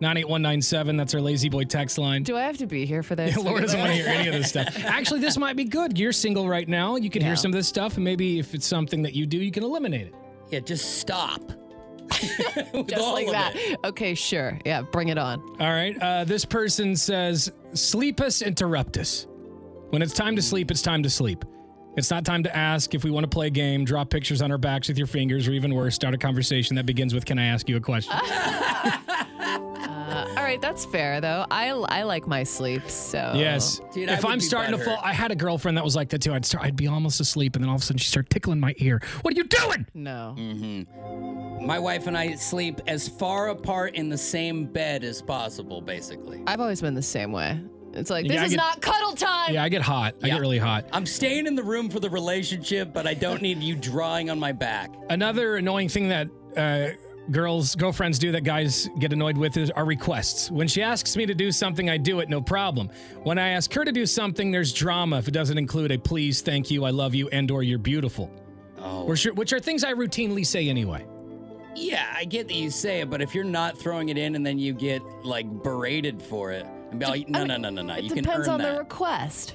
[0.00, 0.96] nine eight one nine seven.
[0.96, 2.22] That's our lazy boy text line.
[2.22, 3.36] Do I have to be here for this?
[3.36, 4.74] Laura doesn't want to hear any of this stuff.
[4.84, 5.98] Actually, this might be good.
[5.98, 6.96] You're single right now.
[6.96, 7.28] You can Yeah.
[7.28, 9.62] hear some of this stuff, and maybe if it's something that you do, you can
[9.64, 10.14] eliminate it.
[10.50, 11.52] Yeah, just stop.
[12.74, 13.52] With Just all like of that.
[13.56, 13.78] it.
[13.84, 14.58] Okay, sure.
[14.64, 15.40] Yeah, bring it on.
[15.60, 15.96] All right.
[16.00, 19.26] Uh, this person says, "Sleep us, interrupt us.
[19.90, 21.44] When it's time to sleep, it's time to sleep.
[21.96, 24.50] It's not time to ask if we want to play a game, draw pictures on
[24.50, 27.38] our backs with your fingers, or even worse, start a conversation that begins with, "Can
[27.38, 28.14] I ask you a question?"
[30.52, 31.46] All right, that's fair though.
[31.50, 33.80] I I like my sleep, so Yes.
[33.94, 34.84] Dude, I if would I'm be starting to butthurt.
[34.84, 36.34] fall, I had a girlfriend that was like that too.
[36.34, 38.60] I'd start, I'd be almost asleep, and then all of a sudden she'd start tickling
[38.60, 39.00] my ear.
[39.22, 39.86] What are you doing?
[39.94, 40.34] No.
[41.62, 46.42] My wife and I sleep as far apart in the same bed as possible, basically.
[46.46, 47.58] I've always been the same way.
[47.94, 49.54] It's like Yeah, this I is get- not cuddle time.
[49.54, 50.16] Yeah, I get hot.
[50.22, 50.34] I Yeah.
[50.34, 50.84] get really hot.
[50.92, 54.38] I'm staying in the room for the relationship, but I don't need you drawing on
[54.38, 54.90] my back.
[55.08, 56.88] Another annoying thing that uh,
[57.30, 60.50] girls, girlfriends do that guys get annoyed with is our requests.
[60.50, 62.90] When she asks me to do something, I do it, no problem.
[63.22, 66.40] When I ask her to do something, there's drama if it doesn't include a please,
[66.40, 68.30] thank you, I love you, and or you're beautiful.
[68.78, 69.04] Oh.
[69.04, 71.06] Which are, which are things I routinely say anyway.
[71.74, 74.44] Yeah, I get that you say it, but if you're not throwing it in and
[74.44, 77.94] then you get like berated for it, And be like, no, no, no, no, no.
[77.94, 78.72] It You can depends earn on that.
[78.74, 79.54] the request.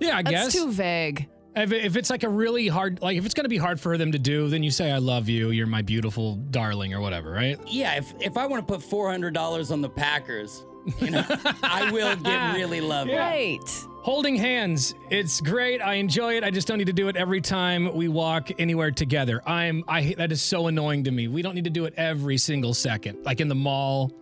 [0.00, 0.52] Yeah, I That's guess.
[0.54, 1.28] too vague.
[1.56, 3.96] If, if it's like a really hard, like if it's going to be hard for
[3.96, 7.30] them to do, then you say, I love you, you're my beautiful darling, or whatever,
[7.30, 7.58] right?
[7.66, 10.64] Yeah, if, if I want to put $400 on the Packers,
[11.00, 11.24] you know,
[11.62, 13.14] I will get really lovely.
[13.14, 13.86] Right.
[14.02, 15.80] Holding hands, it's great.
[15.80, 16.44] I enjoy it.
[16.44, 19.40] I just don't need to do it every time we walk anywhere together.
[19.48, 21.28] I'm, I hate that is so annoying to me.
[21.28, 24.12] We don't need to do it every single second, like in the mall.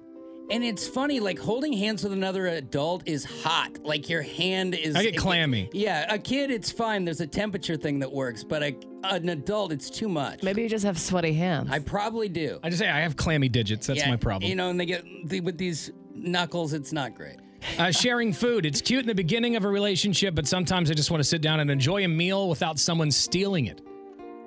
[0.50, 3.78] And it's funny, like holding hands with another adult is hot.
[3.82, 4.94] Like your hand is.
[4.94, 5.70] I get clammy.
[5.72, 7.04] Yeah, a kid, it's fine.
[7.04, 10.42] There's a temperature thing that works, but a, an adult, it's too much.
[10.42, 11.68] Maybe you just have sweaty hands.
[11.70, 12.58] I probably do.
[12.62, 13.86] I just say I have clammy digits.
[13.86, 14.48] That's Yeah, my problem.
[14.48, 17.36] You know, and they get the, with these knuckles, it's not great.
[17.78, 18.66] Uh, sharing food.
[18.66, 21.40] It's cute in the beginning of a relationship, but sometimes I just want to sit
[21.40, 23.80] down and enjoy a meal without someone stealing it.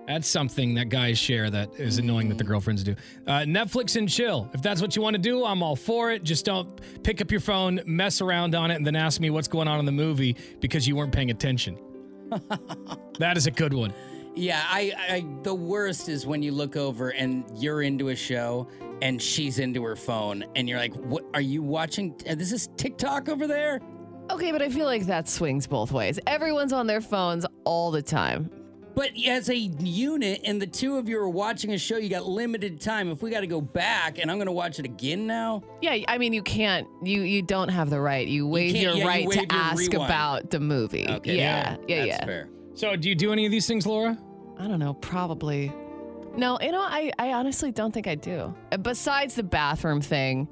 [0.08, 2.96] That's something that guys share that is annoying that the girlfriends do.
[3.26, 4.50] Uh, Netflix and chill.
[4.54, 6.24] If that's what you want to do, I'm all for it.
[6.24, 9.48] Just don't pick up your phone, mess around on it, and then ask me what's
[9.48, 11.78] going on in the movie because you weren't paying attention.
[13.20, 13.94] that is a good one.
[14.36, 18.68] Yeah, I, I the worst is when you look over and you're into a show
[19.02, 22.14] and she's into her phone and you're like, "What are you watching?
[22.30, 23.80] uh, This is TikTok over there?"
[24.30, 26.20] okay, but I feel like that swings both ways.
[26.28, 28.50] Everyone's on their phones all the time.
[28.96, 32.26] But as a unit, and the two of you are watching a show, you got
[32.26, 33.10] limited time.
[33.12, 35.98] If we got to go back, and I'm going to watch it again now, Yeah,
[36.08, 36.88] I mean, you can't.
[37.04, 38.26] You you don't have the right.
[38.28, 40.06] You waive can't- your yeah, you right waive to your ask rewind.
[40.10, 41.08] about the movie.
[41.10, 42.26] okay, yeah, yeah, that's yeah.
[42.26, 42.50] fair.
[42.74, 44.18] So, do you do any of these things, Laura?
[44.58, 44.94] I don't know.
[44.96, 45.72] Probably.
[46.38, 48.54] No, you know, I I honestly don't think I do.
[48.72, 50.48] Uh, Besides the bathroom thing,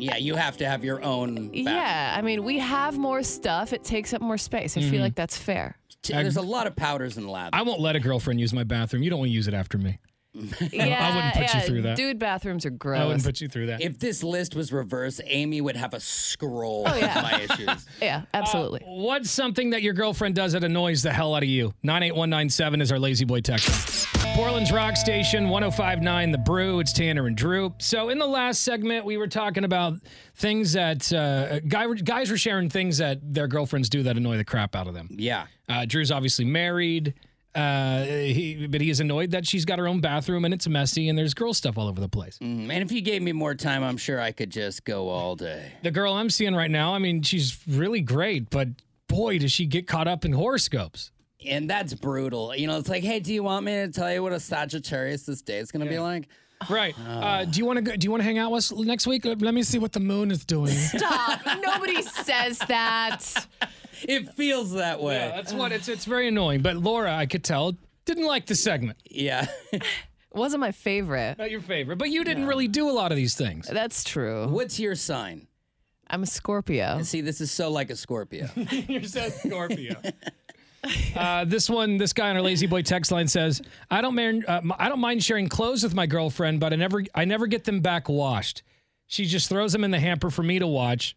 [0.00, 1.34] Yeah, you have to have your own.
[1.34, 1.50] bathroom.
[1.52, 2.14] yeah.
[2.16, 3.72] I mean, we have more stuff.
[3.72, 4.76] It takes up more space.
[4.76, 5.02] I feel mm-hmm.
[5.02, 5.76] like that's fair.
[6.02, 7.50] T- There's a lot of powders in the lab.
[7.52, 9.02] I won't let a girlfriend use my bathroom.
[9.02, 9.98] You don't want to use it after me.
[10.72, 11.96] Yeah, wouldn't put you yeah, through that.
[11.96, 13.00] Dude, bathrooms are gross.
[13.00, 13.80] I wouldn't put you through that.
[13.80, 17.18] if this list was reversed, Amy would have a scroll Oh, yeah.
[17.18, 17.86] of my issues.
[18.02, 18.82] yeah, absolutely.
[18.82, 21.74] Uh, what's something that your girlfriend does that annoys the hell out of you?
[21.82, 24.06] 98197 is our lazy boy text.
[24.38, 26.78] Portland's Rock Station, 1059 The Brew.
[26.78, 27.74] It's Tanner and Drew.
[27.78, 29.94] So, in the last segment, we were talking about
[30.36, 34.44] things that uh, guy, guys were sharing things that their girlfriends do that annoy the
[34.44, 35.08] crap out of them.
[35.10, 35.46] Yeah.
[35.68, 37.14] Uh, Drew's obviously married,
[37.56, 41.08] uh, he, but he is annoyed that she's got her own bathroom and it's messy
[41.08, 42.38] and there's girl stuff all over the place.
[42.40, 45.34] Mm, And if you gave me more time, I'm sure I could just go all
[45.34, 45.72] day.
[45.82, 48.68] The girl I'm seeing right now, I mean, she's really great, but
[49.08, 51.10] boy, does she get caught up in horoscopes.
[51.46, 52.54] And that's brutal.
[52.54, 55.24] You know, it's like, hey, do you want me to tell you what a Sagittarius
[55.24, 56.28] this day is going to be like?
[56.68, 56.94] Right.
[57.08, 57.94] Uh, do you want to go?
[57.96, 59.24] Do you want to hang out with us next week?
[59.24, 60.72] Uh, Let me see what the moon is doing.
[60.72, 61.40] Stop.
[61.60, 63.46] Nobody says that.
[64.02, 65.16] It feels that way.
[65.16, 65.88] yeah, that's what it's.
[65.88, 66.60] It's very annoying.
[66.62, 68.96] But Laura, I could tell, didn't like the segment.
[69.10, 69.46] Yeah.
[70.32, 71.36] Wasn't my favorite.
[71.36, 73.66] Not your favorite, but you didn't really do a lot of these things.
[73.66, 74.46] That's true.
[74.48, 75.48] What's your sign?
[76.08, 77.02] I'm a Scorpio.
[77.02, 78.48] See, this is so like a Scorpio.
[78.70, 80.00] You're so Scorpio.
[81.16, 84.44] Uh, this one, this guy on our lazy boy text line says, "I don't mind.
[84.46, 87.64] Uh, I don't mind sharing clothes with my girlfriend, but I never, I never get
[87.64, 88.62] them back washed.
[89.08, 91.16] She just throws them in the hamper for me to watch.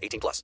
[0.01, 0.43] 18 plus.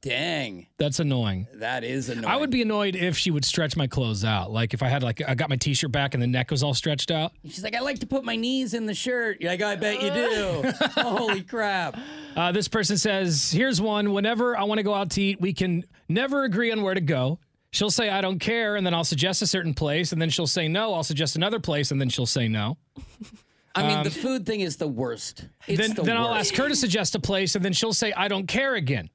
[0.00, 0.66] Dang.
[0.78, 1.46] That's annoying.
[1.54, 2.24] That is annoying.
[2.24, 4.50] I would be annoyed if she would stretch my clothes out.
[4.50, 6.72] Like if I had like I got my t-shirt back and the neck was all
[6.72, 7.32] stretched out.
[7.44, 9.42] She's like, I like to put my knees in the shirt.
[9.42, 10.72] You're like, I bet you do.
[11.02, 11.98] Holy crap.
[12.34, 14.12] Uh, this person says, "Here's one.
[14.12, 17.00] Whenever I want to go out to eat, we can never agree on where to
[17.00, 17.38] go."
[17.70, 20.46] She'll say, "I don't care," and then I'll suggest a certain place, and then she'll
[20.46, 20.94] say no.
[20.94, 22.78] I'll suggest another place, and then she'll say no.
[23.74, 25.46] I mean, the food thing is the worst.
[25.66, 27.92] It's Um, then the then I'll ask her to suggest a place, and then she'll
[27.92, 29.10] say, "I don't care" again.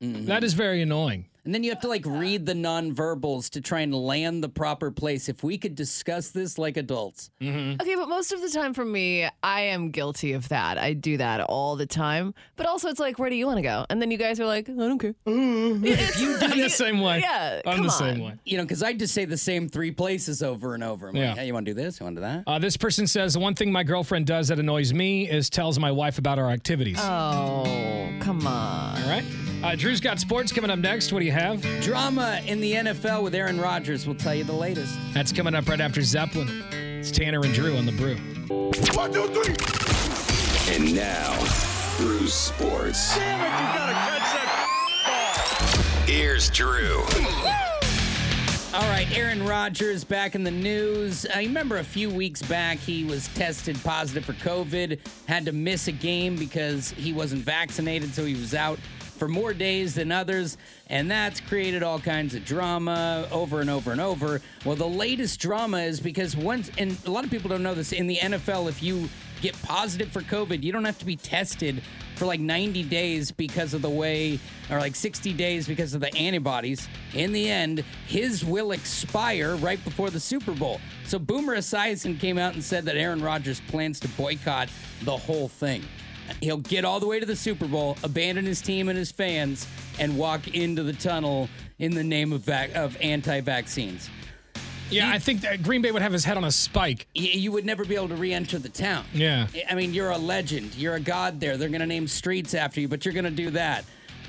[0.00, 1.26] That is very annoying.
[1.44, 4.90] And then you have to like read the nonverbals to try and land the proper
[4.90, 5.28] place.
[5.28, 7.30] If we could discuss this like adults.
[7.42, 10.78] Okay, but most of the time for me, I am guilty of that.
[10.78, 12.34] I do that all the time.
[12.56, 13.84] But also, it's like, where do you want to go?
[13.90, 15.14] And then you guys are like, I don't care.
[15.26, 17.20] It's- I'm the same way.
[17.20, 18.26] Yeah, I'm come the same on.
[18.28, 18.34] way.
[18.44, 21.08] You know, because I just say the same three places over and over.
[21.08, 21.30] I'm Yeah.
[21.30, 22.00] like, hey, you want to do this?
[22.00, 22.44] You want to do that?
[22.46, 25.78] Uh, this person says the one thing my girlfriend does that annoys me is tells
[25.78, 26.98] my wife about our activities.
[27.00, 29.02] Oh, come on.
[29.02, 29.24] All right.
[29.64, 31.10] Uh, Drew's got sports coming up next.
[31.10, 31.62] What do you have?
[31.80, 34.06] Drama in the NFL with Aaron Rodgers.
[34.06, 34.94] We'll tell you the latest.
[35.14, 36.62] That's coming up right after Zeppelin.
[36.70, 38.16] It's Tanner and Drew on the brew.
[38.94, 39.54] One, two, three.
[40.74, 41.34] And now,
[41.96, 43.16] Bruce Sports.
[43.16, 46.14] Damn it, you gotta catch that ball.
[46.14, 46.98] Here's Drew.
[48.74, 51.24] All right, Aaron Rodgers back in the news.
[51.34, 55.88] I remember a few weeks back he was tested positive for COVID, had to miss
[55.88, 58.78] a game because he wasn't vaccinated, so he was out
[59.24, 60.58] for more days than others,
[60.90, 64.38] and that's created all kinds of drama over and over and over.
[64.66, 67.92] Well, the latest drama is because once, and a lot of people don't know this,
[67.92, 69.08] in the NFL, if you
[69.40, 71.80] get positive for COVID, you don't have to be tested
[72.16, 74.38] for like 90 days because of the way,
[74.70, 76.86] or like 60 days because of the antibodies.
[77.14, 80.82] In the end, his will expire right before the Super Bowl.
[81.06, 84.68] So Boomer Esiason came out and said that Aaron Rodgers plans to boycott
[85.04, 85.82] the whole thing.
[86.40, 89.66] He'll get all the way to the Super Bowl, abandon his team and his fans,
[89.98, 94.10] and walk into the tunnel in the name of vac- of anti-vaccines.
[94.90, 97.06] Yeah, I think that Green Bay would have his head on a spike.
[97.14, 99.04] You would never be able to re-enter the town.
[99.14, 99.46] Yeah.
[99.68, 100.74] I mean, you're a legend.
[100.74, 101.56] You're a god there.
[101.56, 103.84] They're going to name streets after you, but you're going to do that.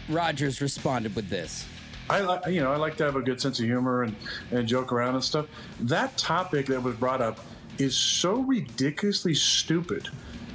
[0.10, 1.66] Rodgers responded with this.
[2.10, 4.16] I like, you know, I like to have a good sense of humor and,
[4.52, 5.48] and joke around and stuff.
[5.82, 7.40] That topic that was brought up
[7.78, 10.08] is so ridiculously stupid.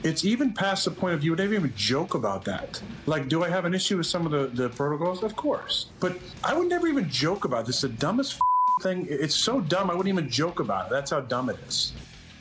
[0.02, 1.26] It's even past the point of view.
[1.26, 2.80] you would never even joke about that.
[3.04, 5.22] Like, do I have an issue with some of the, the protocols?
[5.22, 5.86] Of course.
[6.00, 7.82] But I would never even joke about this.
[7.82, 8.40] The dumbest
[8.82, 9.06] thing.
[9.10, 10.90] It's so dumb, I wouldn't even joke about it.
[10.90, 11.92] That's how dumb it is.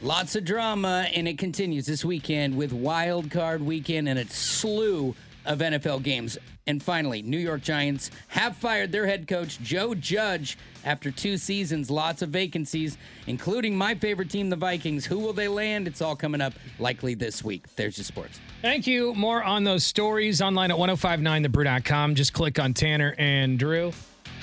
[0.02, 5.14] Lots of drama, and it continues this weekend with Wild Card Weekend and its slew
[5.50, 6.38] of NFL games.
[6.68, 11.90] And finally, New York Giants have fired their head coach, Joe Judge, after two seasons.
[11.90, 15.06] Lots of vacancies, including my favorite team, the Vikings.
[15.08, 15.88] Who will they land?
[15.88, 17.66] It's all coming up likely this week.
[17.76, 18.40] There's your sports.
[18.62, 19.16] Thank you.
[19.16, 22.16] More on those stories online at 1059thebrew.com.
[22.16, 23.92] Just click on Tanner and Drew.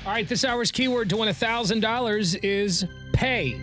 [0.05, 3.55] All right, this hour's keyword to win $1,000 is pay.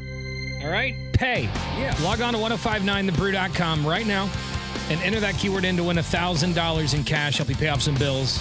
[0.63, 1.43] All right, pay.
[1.77, 1.95] Yeah.
[2.01, 4.29] Log on to 1059thebrew.com right now
[4.89, 7.38] and enter that keyword in to win $1,000 in cash.
[7.38, 8.39] Help you pay off some bills.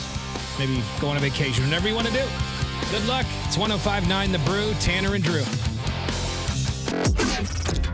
[0.59, 2.25] Maybe go on a vacation, whatever you want to do.
[2.91, 3.27] Good luck.
[3.47, 5.45] It's 1059 The Brew, Tanner and Drew.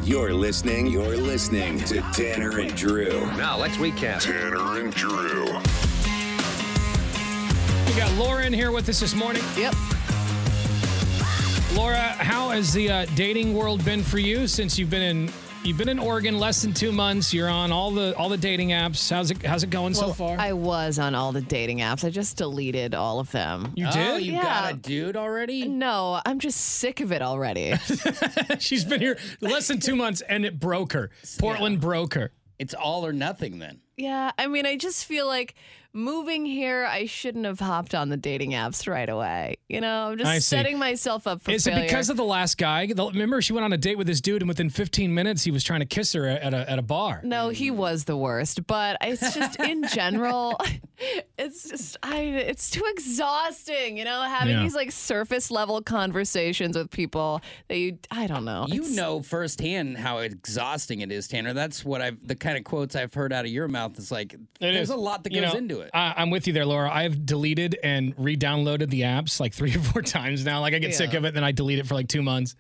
[0.03, 0.87] You're listening.
[0.87, 3.21] You're listening to Tanner and Drew.
[3.37, 4.21] Now let's recap.
[4.21, 5.45] Tanner and Drew.
[7.87, 9.43] We got Laura in here with us this morning.
[9.57, 9.75] Yep.
[11.75, 15.33] Laura, how has the uh, dating world been for you since you've been in
[15.65, 17.33] you've been in Oregon less than two months?
[17.35, 19.11] You're on all the all the dating apps.
[19.11, 20.37] How's it how's it going so far?
[20.39, 22.05] I was on all the dating apps.
[22.05, 23.73] I just deleted all of them.
[23.77, 24.23] you Oh, did?
[24.23, 24.43] you Yeah.
[24.43, 25.67] got a dude already?
[25.69, 27.75] No, I'm just sick of it already.
[28.59, 31.11] She's been here less than two months and it broke her.
[31.39, 32.33] Portland broke her.
[32.59, 33.81] It's all or nothing then.
[33.97, 35.55] yeah, I mean, I just feel like
[35.93, 39.57] moving here, I shouldn't have hopped on the dating apps right away.
[39.69, 40.57] You know, I'm just I see.
[40.57, 41.83] setting myself up for Is failure.
[41.85, 42.91] it because of the last guy?
[42.97, 45.63] Remember, she went on a date with this dude, and within 15 minutes, he was
[45.63, 47.21] trying to kiss her at a at a bar.
[47.25, 50.59] No, he was the worst, but it's just in general,
[51.39, 54.63] it's just I it's too exhausting, you know, having Yeah.
[54.63, 58.67] these like surface level conversations with people that you I don't know.
[58.69, 61.53] You It's- know firsthand how exhausting it is, Tanner.
[61.53, 63.99] That's what I've the kind of quotes I've heard out of your mouth.
[63.99, 64.91] Is like It there's is.
[64.91, 65.91] a lot that You goes know, into it.
[65.93, 66.91] I, I'm with you there, Laura.
[66.93, 70.61] I've deleted and re-downloaded the apps like three or four times now.
[70.61, 71.19] Like I get sick Yeah.
[71.19, 72.55] of it, then I delete it for like two months,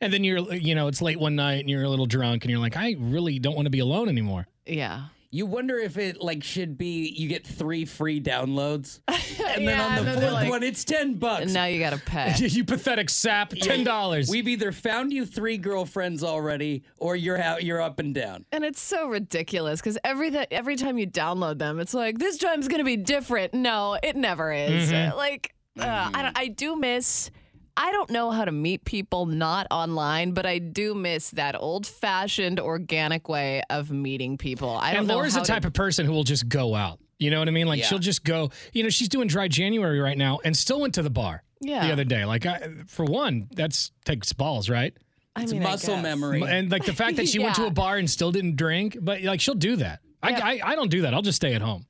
[0.00, 2.50] and then you're, you know, it's late one night and you're a little drunk, and
[2.50, 4.46] you're like, I really don't want to be alone anymore.
[4.66, 5.06] yeah.
[5.36, 9.96] You wonder if it like should be you get three free downloads, and then on
[9.96, 11.42] the then fourth like- one it's ten bucks.
[11.42, 12.34] And now you got to pay.
[12.38, 14.30] you pathetic sap, ten dollars.
[14.30, 18.46] We've either found you three girlfriends already, or you're ha- you're up and down.
[18.50, 22.38] And it's so ridiculous because every th- every time you download them, it's like this
[22.38, 23.52] time's gonna be different.
[23.52, 24.90] No, it never is.
[24.90, 25.18] Mm-hmm.
[25.18, 27.30] Like uh, I, don't, I do miss.
[27.76, 31.86] I don't know how to meet people not online, but I do miss that old
[31.86, 34.70] fashioned organic way of meeting people.
[34.70, 36.98] I don't and Laura's how the to- type of person who will just go out.
[37.18, 37.66] You know what I mean?
[37.66, 37.86] Like Yeah.
[37.86, 38.50] she'll just go.
[38.72, 41.86] You know, she's doing dry January right now, and still went to the bar Yeah.
[41.86, 42.24] the other day.
[42.24, 44.94] Like, I, for one, that's takes balls, right?
[45.34, 46.02] I It's mean, muscle guess.
[46.02, 46.42] memory.
[46.42, 49.22] And like the fact that she went to a bar and still didn't drink, but
[49.22, 50.00] like she'll do that.
[50.22, 50.40] I, Yeah.
[50.44, 51.12] I I don't do that.
[51.14, 51.84] I'll just stay at home.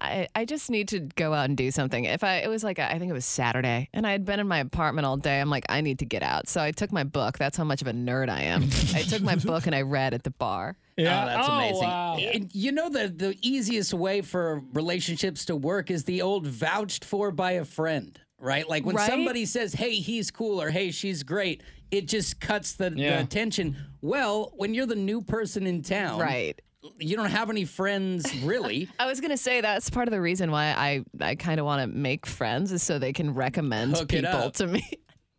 [0.00, 2.04] I, I just need to go out and do something.
[2.04, 4.40] If I, it was like, a, I think it was Saturday, and I had been
[4.40, 5.40] in my apartment all day.
[5.40, 6.48] I'm like, I need to get out.
[6.48, 7.36] So I took my book.
[7.38, 8.64] That's how much of a nerd I am.
[8.94, 10.76] I took my book and I read at the bar.
[10.98, 11.88] Oh, that's oh, amazing.
[11.88, 12.16] wow.
[12.16, 17.04] And you know the the easiest way for relationships to work is the old vouched
[17.04, 18.68] for by a friend, right?
[18.68, 19.10] Like when Right?
[19.10, 23.22] somebody says, "Hey, he's cool," or "Hey, she's great," it just cuts the, Yeah.
[23.22, 23.76] the tension.
[24.02, 26.60] Well, when you're the new person in town, Right.
[26.98, 28.88] You don't have any friends really.
[28.98, 31.82] I was gonna say that's part of the reason why I, I kind of want
[31.82, 34.54] to make friends is so they can recommend Hook it people up.
[34.54, 34.82] to me.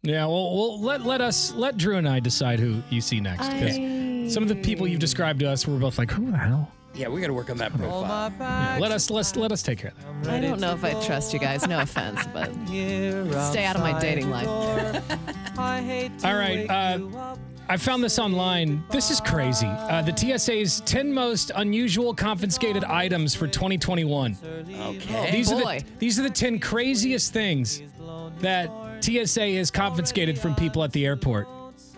[0.02, 3.50] Yeah, well, well, let let us let Drew and I decide who you see next.
[3.50, 6.72] Because some of the people you've described to us, we're both like, who the hell?
[6.94, 8.32] Yeah, we got to work on that profile.
[8.40, 10.34] Yeah, let us let's let us take care of that.
[10.36, 11.68] I don't know if I trust you guys.
[11.68, 12.54] No offense, but
[13.50, 14.48] stay out of my dating life.
[15.58, 16.66] All right.
[16.70, 17.36] Uh,
[17.68, 18.84] I found this online.
[18.92, 19.66] This is crazy.
[19.66, 24.38] Uh, the TSA's 10 most unusual confiscated items for 2021.
[24.44, 25.32] Okay.
[25.32, 25.80] These are boy.
[25.80, 27.82] the these are the 10 craziest things
[28.40, 28.70] that
[29.02, 31.48] TSA has confiscated from people at the airport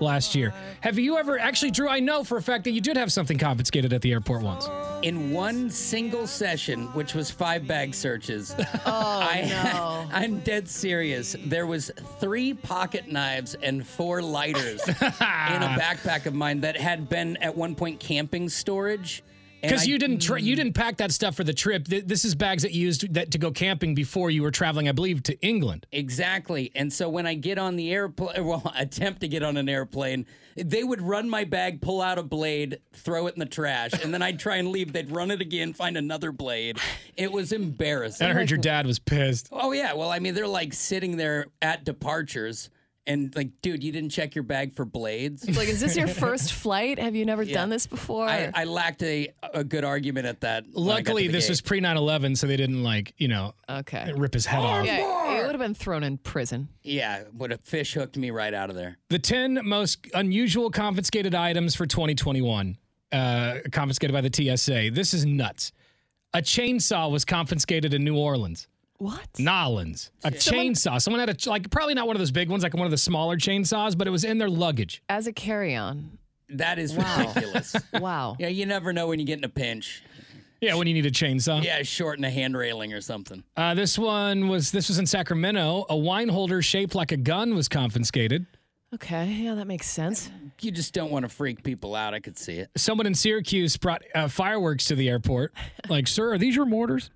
[0.02, 0.54] last year.
[0.82, 3.38] Have you ever actually Drew, I know for a fact that you did have something
[3.38, 4.68] confiscated at the airport once.
[5.04, 10.08] In one single session, which was five bag searches, Oh I, no.
[10.16, 11.36] I'm dead serious.
[11.46, 17.10] There was three pocket knives and four lighters in a backpack of mine that had
[17.10, 19.24] been at one point camping storage.
[19.62, 20.58] Because you didn't tra- you mm.
[20.58, 21.88] didn't pack that stuff for the trip.
[21.88, 24.88] Th- This is bags that you used that to go camping before you were traveling,
[24.88, 25.86] I believe, to England.
[25.92, 26.72] Exactly.
[26.76, 30.26] And so when I get on the airplane, well, attempt to get on an airplane,
[30.56, 34.14] they would run my bag, pull out a blade, throw it in the trash, and
[34.14, 34.94] then I'd try and leave.
[34.94, 36.80] They'd run it again, find another blade.
[37.16, 38.28] It was embarrassing.
[38.28, 39.50] I heard your dad was pissed.
[39.52, 42.70] Oh yeah, well I mean they're like sitting there at departures
[43.08, 45.44] and like, dude, you didn't check your bag for blades.
[45.48, 47.00] It's like, is this your first flight?
[47.00, 48.28] Have you never done this before?
[48.28, 50.66] I, I lacked a a good argument at that.
[50.66, 51.52] when I got to Luckily, this gate.
[51.52, 54.12] was pre 9 11, so they didn't like, you know, okay.
[54.16, 54.86] rip his head off.
[54.86, 56.68] Yeah, it would have been thrown in prison.
[56.84, 58.98] yeah, would have fish hooked me right out of there.
[59.10, 62.78] The 10 most unusual confiscated items for 2021,
[63.14, 64.92] uh, confiscated by the TSA.
[64.92, 65.72] This is nuts.
[66.34, 68.68] A chainsaw was confiscated in New Orleans.
[69.00, 69.28] What?
[69.38, 70.12] Nolans.
[70.24, 71.00] A chainsaw.
[71.02, 72.98] Someone had a, like, probably not one of those big ones, like one of the
[72.98, 75.04] smaller chainsaws, but it was in their luggage.
[75.10, 76.18] As a carry-on.
[76.50, 77.28] That is Wow.
[77.28, 77.76] ridiculous.
[77.94, 78.38] Wow.
[78.40, 80.02] yeah, you never know when you get in a pinch.
[80.62, 81.64] Yeah, when you need a chainsaw.
[81.64, 83.44] Yeah, shorten a hand railing or something.
[83.56, 85.86] Uh, this one was, this was in Sacramento.
[85.90, 88.48] A wine holder shaped like a gun was confiscated.
[88.96, 89.28] Okay.
[89.28, 90.32] Yeah, that makes sense.
[90.62, 92.14] You just don't want to freak people out.
[92.16, 92.70] I could see it.
[92.78, 95.54] Someone in Syracuse brought uh, fireworks to the airport.
[95.90, 97.12] Like, sir, are these your mortars?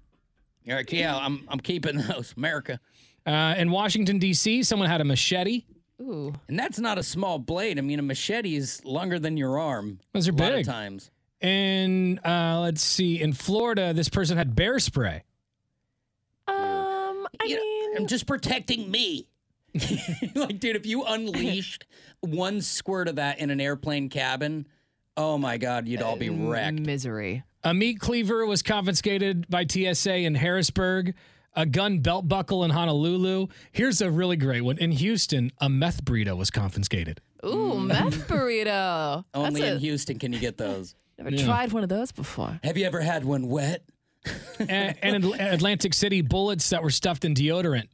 [0.64, 2.80] You're yeah, I'm I'm keeping those, America.
[3.26, 5.64] Uh, in Washington, D.C., someone had a machete.
[6.02, 6.34] Ooh.
[6.48, 7.78] And that's not a small blade.
[7.78, 10.00] I mean, a machete is longer than your arm.
[10.14, 10.62] Those are a lot big.
[10.62, 11.12] of times.
[11.42, 15.24] And uh, let's see, in Florida, this person had bear spray.
[16.48, 19.28] Um, I You know, mean, I'm just protecting me.
[20.36, 21.86] like, dude, if you unleashed
[22.22, 24.68] one squirt of that in an airplane cabin,
[25.16, 26.80] oh my God, you'd all be wrecked.
[26.80, 27.44] misery.
[27.64, 31.14] A meat cleaver was confiscated by TSA in Harrisburg.
[31.54, 33.48] A gun belt buckle in Honolulu.
[33.72, 34.78] Here's a really great one.
[34.78, 37.20] In Houston, a meth burrito was confiscated.
[37.46, 37.88] Ooh, mm.
[37.88, 39.26] meth burrito.
[39.34, 40.96] Only That's in a, Houston can you get those.
[41.18, 42.60] Never tried one of those before.
[42.64, 43.84] Have you ever had one wet?
[44.60, 47.90] and, and in Atlantic City, bullets that were stuffed in deodorant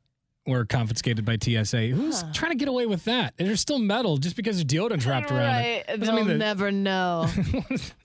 [0.48, 1.88] were confiscated by TSA.
[1.88, 3.34] Who's trying to get away with that?
[3.38, 5.88] And they're still metal just because there's deodorant wrapped around it.
[5.88, 7.28] Doesn't They'll mean that- never know.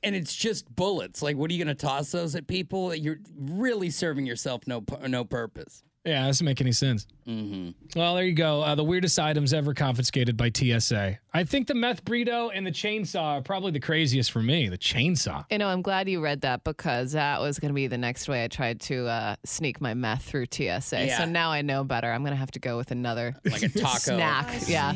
[0.05, 1.23] And it's just bullets.
[1.23, 2.93] Like, what are you going to toss those at people?
[2.93, 5.85] You're really serving yourself no no purpose.
[6.05, 7.07] Yeah, that doesn't make any sense.
[7.29, 7.99] Mm-hmm.
[7.99, 8.61] Well, there you go.
[8.63, 11.19] Uh, the weirdest items ever confiscated by TSA.
[11.33, 14.69] I think the meth burrito and the chainsaw are probably the craziest for me.
[14.69, 15.45] The chainsaw.
[15.49, 18.29] you know, I'm glad you read that because that was going to be the next
[18.29, 21.07] way I tried to uh, sneak my meth through TSA.
[21.07, 21.19] Yeah.
[21.19, 22.11] So now I know better.
[22.11, 23.99] I'm going to have to go with another Like a taco.
[23.99, 24.63] snack.
[24.67, 24.93] Yeah.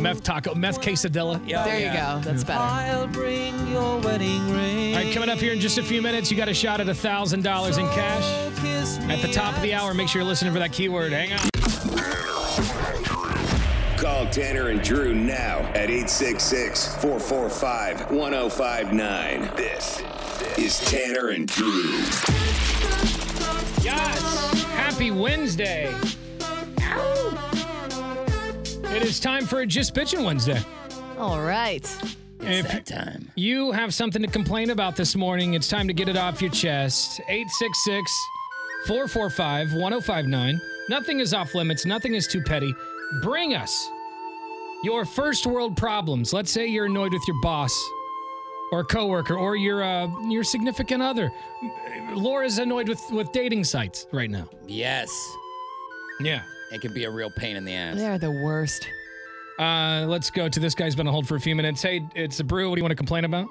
[0.00, 1.40] Meth taco, meth quesadilla.
[1.48, 2.18] Yeah, there yeah.
[2.18, 2.28] you go.
[2.28, 2.58] That's better.
[5.14, 7.86] Coming up here in just a few minutes, you got a shot at $1,000 in
[7.90, 9.08] cash.
[9.08, 11.12] At the top of the hour, make sure you're listening for that keyword.
[11.12, 11.38] Hang on.
[13.96, 19.52] Call Tanner and Drew now at 866 445 1059.
[19.54, 20.02] This
[20.58, 21.92] is Tanner and Drew.
[23.84, 24.64] Yes.
[24.72, 25.94] Happy Wednesday.
[28.96, 30.60] It is time for a Just Bitchin' Wednesday.
[31.18, 31.88] All right.
[32.46, 33.30] It's If that time.
[33.36, 36.50] you have something to complain about this morning, it's time to get it off your
[36.50, 37.20] chest.
[37.28, 38.12] 866
[38.86, 40.60] 445 1059.
[40.90, 42.74] Nothing is off limits, nothing is too petty.
[43.22, 43.88] Bring us
[44.82, 46.32] your first world problems.
[46.32, 47.72] Let's say you're annoyed with your boss
[48.72, 51.32] or a coworker or your uh, your significant other.
[52.12, 54.46] Laura's annoyed with, with dating sites right now.
[54.66, 55.08] Yes.
[56.20, 56.42] Yeah.
[56.72, 57.96] It can be a real pain in the ass.
[57.96, 58.86] They're the worst.
[59.58, 61.80] Uh, let's go to this guy's been on hold for a few minutes.
[61.82, 62.68] Hey, it's a brew.
[62.68, 63.46] What do you want to complain about?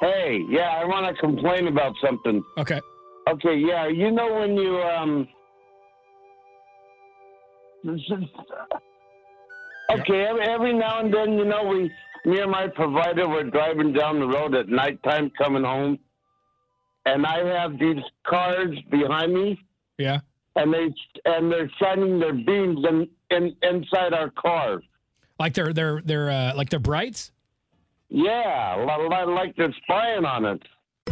[0.00, 2.42] Hey, yeah, I want to complain about something.
[2.58, 2.80] Okay.
[3.28, 5.28] Okay, yeah, you know when you um.
[9.90, 11.92] Okay, every, every now and then, you know, we,
[12.24, 15.98] me and my provider, were driving down the road at nighttime coming home,
[17.04, 19.60] and I have these cars behind me,
[19.98, 20.20] Yeah.
[20.56, 20.88] and they
[21.26, 24.80] and they're shining their beams in, in inside our car.
[25.38, 27.30] Like they're they're they're uh, like they're brights.
[28.08, 30.58] Yeah, li- li- like they're spying on us.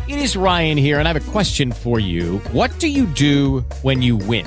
[0.08, 2.38] It is Ryan here, and I have a question for you.
[2.52, 4.46] What do you do when you win?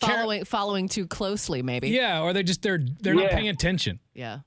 [0.00, 1.88] Following following too closely, maybe.
[1.90, 4.00] yeah, or they just they're they're not paying attention.
[4.14, 4.40] Yeah.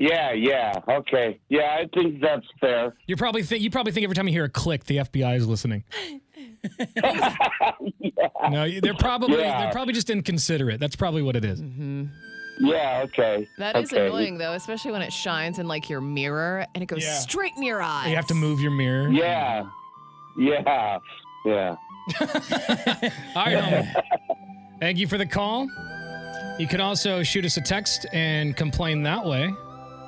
[0.00, 1.40] Yeah, yeah, okay.
[1.48, 2.94] Yeah, I think that's fair.
[3.08, 5.46] You probably think you probably think every time you hear a click, the FBI is
[5.48, 5.82] listening.
[8.50, 9.62] No, they're probably Yeah.
[9.62, 10.80] they're probably just inconsiderate.
[10.80, 11.60] That's probably what it is.
[11.60, 12.04] Mm-hmm.
[12.60, 13.46] Yeah, okay.
[13.58, 14.06] That is okay.
[14.06, 17.14] annoying though, especially when it shines in like your mirror and it goes Yeah.
[17.18, 18.08] straight in your eye.
[18.08, 19.08] You have to move your mirror.
[19.10, 19.64] Yeah,
[20.38, 20.98] yeah,
[21.44, 21.76] yeah.
[23.36, 24.02] All right, homie.
[24.80, 25.68] Thank you for the call.
[26.58, 29.52] You can also shoot us a text and complain that way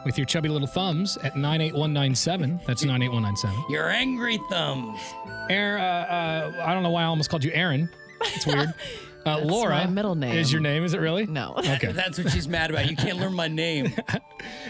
[0.05, 2.61] with your chubby little thumbs at 98197.
[2.67, 3.65] That's 98197.
[3.71, 4.99] Your angry thumbs.
[5.49, 7.89] Aaron, uh, uh, I don't know why I almost called you Aaron.
[8.23, 8.73] It's weird.
[9.27, 10.35] Uh, That's Laura my middle name.
[10.35, 10.83] is your name.
[10.83, 11.27] Is it really?
[11.27, 11.53] No.
[11.59, 11.93] Okay.
[11.93, 12.89] That's what she's mad about.
[12.89, 13.93] You can't learn my name.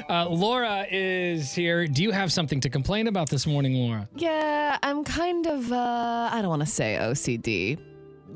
[0.09, 1.87] Uh, Laura is here.
[1.87, 4.09] Do you have something to complain about this morning, Laura?
[4.17, 7.79] Yeah, I'm kind of uh I don't want to say OCD.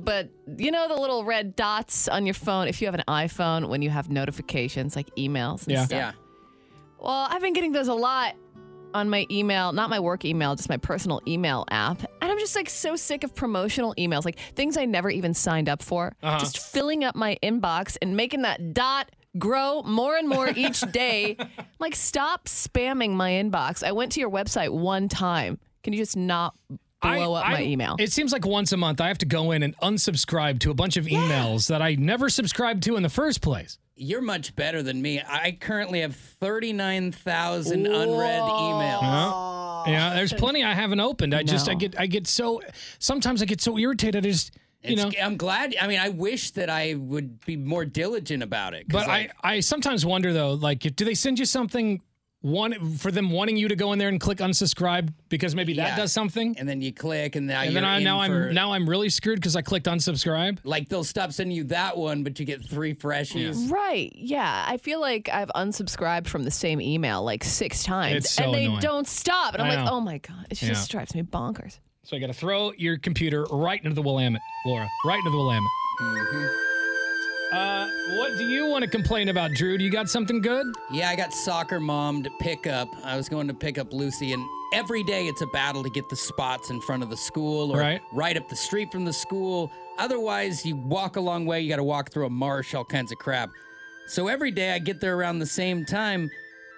[0.03, 3.69] But you know the little red dots on your phone if you have an iPhone
[3.69, 5.85] when you have notifications like emails and Yeah.
[5.85, 5.97] stuff.
[5.99, 6.13] Yeah.
[6.99, 8.35] Well, I've been getting those a lot
[8.95, 12.01] on my email, not my work email, just my personal email app.
[12.23, 15.69] And I'm just like so sick of promotional emails, like things I never even signed
[15.69, 16.15] up for.
[16.23, 16.39] Uh-huh.
[16.39, 21.37] Just filling up my inbox and making that dot grow more and more each day.
[21.81, 23.83] like, stop spamming my inbox.
[23.83, 25.59] I went to your website one time.
[25.83, 26.55] Can you just not
[27.05, 27.97] blow up my email?
[27.99, 30.75] It seems like once a month I have to go in and unsubscribe to a
[30.75, 33.79] bunch of emails that I never subscribed to in the first place.
[33.97, 35.23] You're much better than me.
[35.25, 39.87] I currently have 39,000 unread emails.
[39.87, 41.35] Yeah, there's plenty I haven't opened.
[41.35, 42.61] I just I get I get so
[42.99, 44.25] sometimes I get so irritated.
[44.25, 45.11] I just you know.
[45.23, 45.75] I'm glad.
[45.81, 48.87] I mean, I wish that I would be more diligent about it.
[48.89, 52.03] But like, I I sometimes wonder though, like, do they send you something
[52.45, 55.89] one for them wanting you to go in there and click unsubscribe because maybe that
[55.89, 55.97] Yeah.
[55.97, 58.49] does something, and then you click, and now and you're then I, in now for,
[58.49, 60.59] I'm now I'm really screwed because I clicked unsubscribe.
[60.63, 63.71] like they'll stop sending you that one, but you get three freshies.
[63.71, 64.13] Right.
[64.15, 64.65] Yeah.
[64.69, 68.55] I feel like I've unsubscribed from the same email like six times It's so and
[68.55, 68.81] they annoying.
[68.81, 69.55] don't stop.
[69.55, 70.47] And I'm like, oh my God.
[70.51, 70.69] It Yeah.
[70.69, 71.79] just drives me bonkers.
[72.03, 75.39] So I got to throw your computer right into the Willamette, Laura, right into the
[75.39, 75.63] Willamette.
[76.03, 76.74] Mm-hmm.
[77.53, 79.79] Uh, what do you want to complain about, Drew?
[79.79, 80.67] Do you got something good?
[80.91, 82.89] Yeah, I got soccer mom to pick up.
[83.05, 86.09] I was going to pick up Lucy, and every day it's a battle to get
[86.09, 87.79] the spots in front of the school or
[88.13, 88.37] Right.
[88.37, 89.71] up the street from the school.
[89.99, 93.13] Otherwise, you walk a long way, you got to walk through a marsh, all kinds
[93.13, 93.51] of crap.
[94.09, 96.31] So every day I get there around the same time,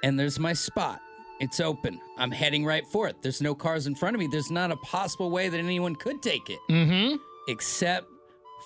[0.03, 1.01] and there's my spot.
[1.41, 2.01] It's open.
[2.19, 3.17] I'm heading right for it.
[3.23, 4.27] There's no cars in front of me.
[4.27, 7.17] There's not a possible way that anyone could take it Mm-hmm.
[7.49, 8.07] except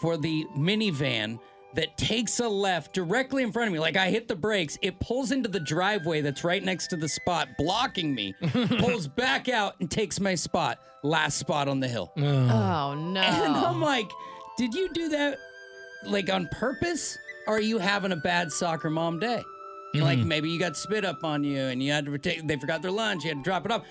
[0.00, 1.38] for the minivan
[1.74, 3.78] that takes a left directly in front of me.
[3.78, 7.08] Like I hit the brakes, it pulls into the driveway that's right next to the
[7.08, 8.34] spot, blocking me,
[8.78, 12.12] pulls back out and takes my spot, last spot on the hill.
[12.16, 12.22] Oh.
[12.22, 13.20] oh, no.
[13.20, 14.10] And I'm like,
[14.58, 15.38] did you do that
[16.04, 17.16] like on purpose?
[17.46, 19.42] Or are you having a bad soccer mom day?
[19.92, 22.56] You're Like maybe you got spit up on you and you had to take, they
[22.56, 23.82] forgot their lunch, you had to drop it off.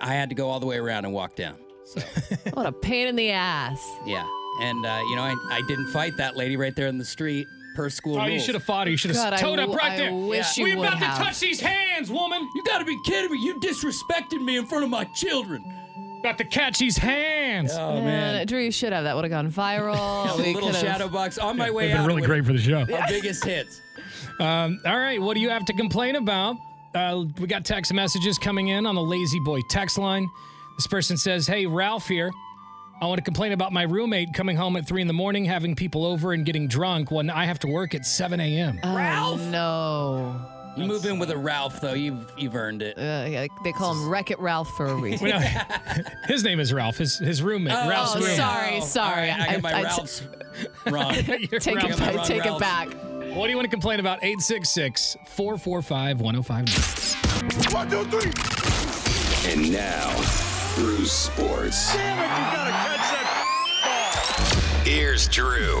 [0.00, 1.56] I had to go all the way around and walk down.
[1.84, 2.00] So
[2.52, 3.78] what a pain in the ass.
[4.06, 4.26] yeah.
[4.60, 7.46] And, uh, you know, I, I didn't fight that lady right there in the street
[7.74, 8.90] per school Oh, you should have fought her.
[8.90, 10.14] You should God, have I towed up w- right I there.
[10.14, 11.18] wish you we would about have.
[11.18, 12.48] to touch these hands, woman.
[12.54, 13.38] You gotta be kidding me.
[13.38, 15.62] You disrespected me in front of my children.
[16.20, 17.72] About to catch these hands.
[17.74, 18.46] Oh, man.
[18.46, 19.04] Drew, you should have.
[19.04, 19.94] That would have gone viral.
[20.32, 22.06] A little could've- shadow box on my way They've been out.
[22.06, 22.80] really great for the show.
[22.80, 23.80] Our biggest hits.
[24.38, 26.56] Um, all right, what do you have to complain about?
[26.94, 30.28] Uh, we got text messages coming in on the La-Z-Boy text line.
[30.76, 32.30] This person says, "Hey, Ralph here.
[33.00, 35.74] I want to complain about my roommate coming home at three in the morning, having
[35.76, 39.40] people over, and getting drunk when I have to work at 7 a.m." Oh, Ralph?
[39.42, 40.40] No.
[40.78, 41.94] You move in with a Ralph, though.
[41.94, 42.98] You've you've earned it.
[42.98, 45.24] Uh, yeah, they call him Wreck It Ralph for a reason.
[45.24, 45.38] We know-
[46.26, 46.98] his name is Ralph.
[46.98, 48.36] His his roommate, Ralph's oh, roommate.
[48.36, 49.30] sorry, sorry.
[49.30, 50.22] All right, I got my I- I t- Ralphs
[50.90, 51.12] wrong.
[51.14, 51.90] Take, Ralph.
[51.92, 52.88] it, back, wrong take it back.
[53.34, 54.18] What do you want to complain about?
[54.22, 57.72] 866 445 1059.
[57.74, 59.52] One, two, three.
[59.52, 60.10] And now,
[60.76, 61.94] Bruce Sports.
[61.94, 62.65] Damn it,
[65.16, 65.80] Here's Drew.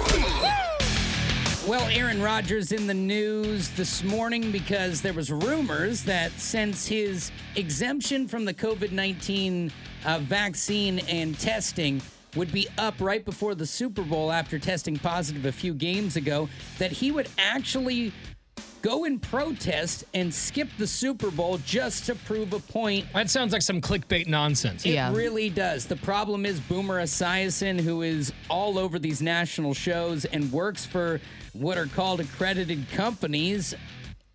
[1.68, 7.30] Well, Aaron Rodgers in the news this morning because there was rumors that since his
[7.54, 9.70] exemption from the COVID nineteen
[10.06, 12.00] uh, vaccine and testing
[12.34, 16.48] would be up right before the Super Bowl after testing positive a few games ago,
[16.78, 18.14] that he would actually
[18.86, 23.04] go and protest and skip the Super Bowl just to prove a point.
[23.12, 24.86] That sounds like some clickbait nonsense.
[24.86, 25.86] It really does.
[25.86, 31.20] The problem is Boomer Esiason, who is all over these national shows and works for
[31.52, 33.74] what are called accredited companies,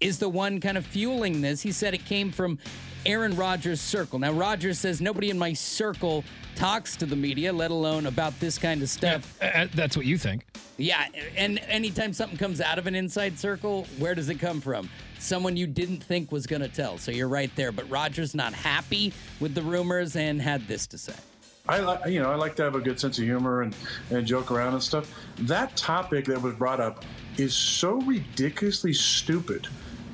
[0.01, 1.61] is the one kind of fueling this.
[1.61, 2.59] He said it came from
[3.05, 4.19] Aaron Rodgers' circle.
[4.19, 6.23] Now, Rodgers says nobody in my circle
[6.55, 9.41] talks to the media, let alone about this kind of stuff.
[9.41, 10.45] Uh, that's what you think.
[10.77, 14.89] Yeah, and anytime something comes out of an inside circle, where does it come from?
[15.19, 16.97] Someone you didn't think was going to tell.
[16.97, 17.71] So you're right there.
[17.71, 21.13] But Rodgers not happy with the rumors and had this to say.
[21.69, 23.75] I like, you know, I like to have a good sense of humor and,
[24.09, 25.13] and joke around and stuff.
[25.39, 27.05] That topic that was brought up
[27.37, 29.67] is so ridiculously stupid.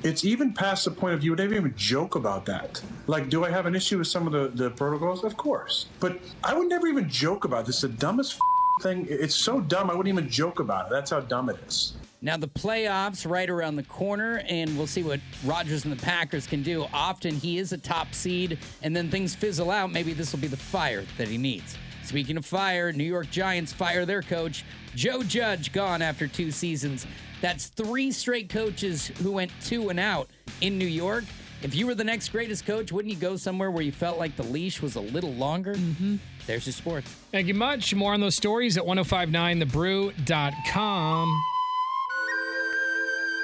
[0.04, 2.80] It's even past the point of you would even joke about that.
[3.08, 5.24] Like, do I have an issue with some of the, the protocols?
[5.24, 5.86] Of course.
[5.98, 7.80] But I would never even joke about this.
[7.80, 8.38] The dumbest
[8.82, 9.06] thing.
[9.10, 10.90] It's so dumb, I wouldn't even joke about it.
[10.90, 11.94] That's how dumb it is.
[12.20, 16.46] Now the playoffs right around the corner, and we'll see what Rodgers and the Packers
[16.46, 16.86] can do.
[16.92, 19.92] Often he is a top seed, and then things fizzle out.
[19.92, 21.76] Maybe this will be the fire that he needs.
[22.04, 24.64] Speaking of fire, New York Giants fire their coach.
[24.94, 27.06] Joe Judge gone after two seasons.
[27.40, 30.28] That's three straight coaches who went two and out
[30.60, 31.24] in New York.
[31.62, 34.36] If you were the next greatest coach, wouldn't you go somewhere where you felt like
[34.36, 35.74] the leash was a little longer?
[35.74, 36.16] Mm-hmm.
[36.46, 37.10] There's your sports.
[37.32, 37.94] Thank you much.
[37.94, 41.42] More on those stories at 1059thebrew.com.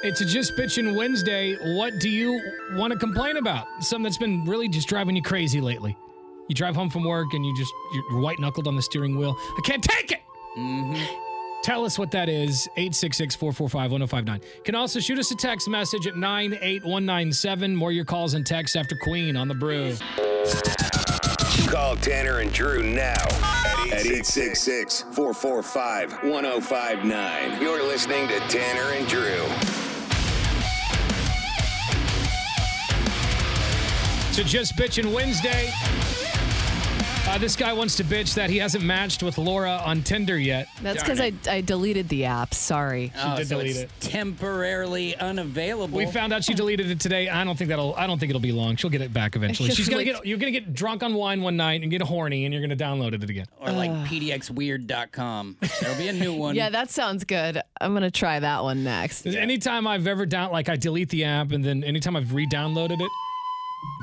[0.05, 1.57] It's a Just Bitchin' Wednesday.
[1.77, 2.41] What do you
[2.73, 3.67] want to complain about?
[3.83, 5.97] Something that's been really just driving you crazy lately.
[6.49, 9.35] You drive home from work and you just, you're white knuckled on the steering wheel.
[9.57, 10.21] I can't take it!
[10.59, 11.24] Mm-hmm.
[11.65, 12.69] Tell us what that is.
[12.77, 14.41] 866 445 1059.
[14.65, 17.75] Can also shoot us a text message at 98197.
[17.75, 19.97] More your calls and texts after Queen on the brew.
[21.67, 23.15] Call Tanner and Drew now
[23.91, 27.63] at 866 445 1059.
[27.63, 29.47] You're listening to Tanner and Drew.
[34.33, 35.73] So just bitching Wednesday.
[37.35, 40.69] Uh, this guy wants to bitch that he hasn't matched with Laura on Tinder yet.
[40.83, 42.55] That's because I, I deleted the app.
[42.55, 43.13] Sorry.
[43.19, 45.99] Oh, did so delete it's temporarily unavailable.
[45.99, 47.29] We found out she deleted it today.
[47.29, 47.93] I don't think that'll.
[47.97, 48.77] I don't think it'll be long.
[48.77, 49.71] She'll get it back eventually.
[49.71, 50.27] She's She's gonna like- get.
[50.27, 53.15] You're gonna get drunk on wine one night and get horny, and you're gonna download
[53.15, 53.47] it again.
[53.61, 55.57] or like pdxweird.com.
[55.81, 56.55] There'll be a new one.
[56.65, 57.61] Yeah, that sounds good.
[57.81, 59.27] I'm going to try that one next.
[59.27, 63.11] Anytime I've ever down, like I delete the app, and then anytime I've re-downloaded it,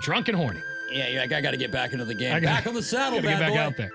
[0.01, 0.59] drunk and horny.
[0.91, 2.33] Yeah, you're like, I got to get back into the game.
[2.35, 3.59] I gotta- back on the saddle, Gotta get back boy.
[3.59, 3.91] out there.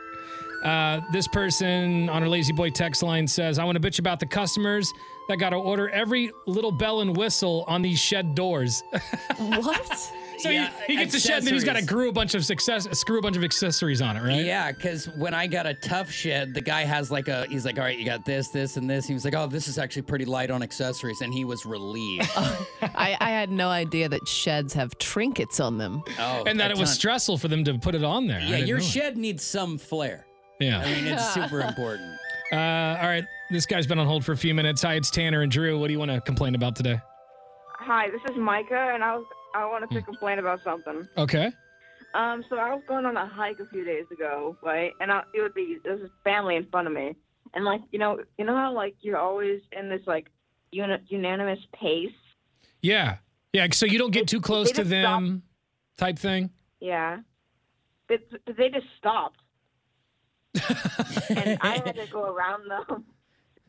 [0.64, 4.26] Uh, this person on our La-Z-Boy text line says, I want to bitch about the
[4.26, 4.90] customers
[5.28, 8.82] that got to order every little bell and whistle on these shed doors.
[9.36, 10.12] what?
[10.38, 12.34] So Yeah, he, he gets a shed, and then he's got to screw a bunch
[12.34, 14.44] of success, screw a bunch of accessories on it, right?
[14.44, 17.78] Yeah, because when I got a tough shed, the guy has like a, he's like,
[17.78, 19.06] all right, you got this, this, and this.
[19.06, 21.20] He was like, oh, this is actually pretty light on accessories.
[21.20, 22.28] And he was relieved.
[22.36, 26.02] I, I had no idea that sheds have trinkets on them.
[26.18, 26.96] Oh, and that it was ton.
[26.96, 28.40] stressful for them to put it on there.
[28.40, 28.86] Yeah, your know it.
[28.86, 30.26] shed needs some flair.
[30.60, 30.80] Yeah.
[30.80, 32.10] I mean, it's super important.
[32.52, 33.24] Uh, all right.
[33.50, 34.82] This guy's been on hold for a few minutes.
[34.82, 35.78] Hi, it's Tanner and Drew.
[35.78, 37.00] What do you want to complain about today?
[37.78, 39.24] Hi, this is Micah, and I was
[39.56, 41.08] I wanted to complain about something.
[41.16, 41.50] Okay.
[42.14, 44.92] Um, so I was going on a hike a few days ago, right?
[45.00, 47.16] And I, it would be there was a family in front of me,
[47.54, 50.26] and like you know, you know how like you're always in this like
[50.72, 52.10] uni- unanimous pace.
[52.82, 53.16] Yeah.
[53.52, 53.66] Yeah.
[53.72, 55.42] So you don't get too close to them,
[55.96, 56.50] type thing.
[56.80, 57.18] Yeah,
[58.08, 59.40] but, but they just stopped,
[61.30, 63.04] and I had to go around them.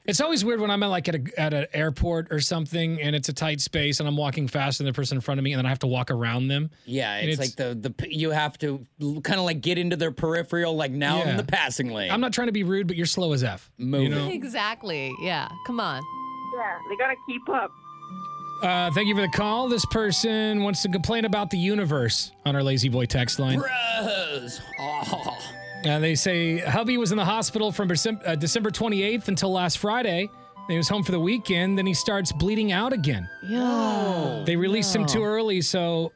[0.08, 3.14] It's always weird when I'm at like at a at an airport or something, and
[3.14, 5.52] it's a tight space, and I'm walking faster than the person in front of me,
[5.52, 6.72] and then I have to walk around them.
[6.86, 10.12] Yeah, And it's, like the, the, you have to kind of like get into their
[10.12, 12.10] peripheral, like now I'm in the passing lane.
[12.10, 13.70] I'm not trying to be rude, but you're slow as f.
[13.78, 14.30] Move You know?
[14.30, 15.14] Exactly.
[15.22, 15.50] Yeah.
[15.66, 16.02] Come on.
[16.58, 17.72] Yeah, they gotta keep up.
[18.64, 19.68] Uh, thank you for the call.
[19.68, 23.60] This person wants to complain about the universe on our La-Z-Boy text line.
[23.60, 24.62] Bros.
[24.80, 25.38] Oh.
[25.88, 29.78] Uh, they say hubby was in the hospital from Decem- uh, December 28th until last
[29.78, 30.28] Friday.
[30.68, 31.78] He was home for the weekend.
[31.78, 33.28] Then he starts bleeding out again.
[33.48, 34.44] Yeah.
[34.46, 36.12] They released him too early, so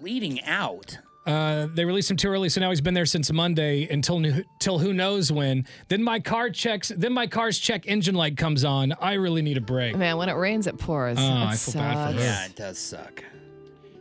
[0.00, 0.98] Bleeding out.
[1.26, 2.48] uh, they released him too early.
[2.50, 5.64] So now he's been there since Monday until nu- till who knows when.
[5.88, 6.92] Then my car checks.
[6.94, 8.92] Then my car's check engine light comes on.
[9.00, 9.96] I really need a break.
[9.96, 11.16] Man, when it rains, it pours.
[11.18, 12.24] Oh, That I feel bad for her.
[12.26, 13.24] Yeah, it does suck.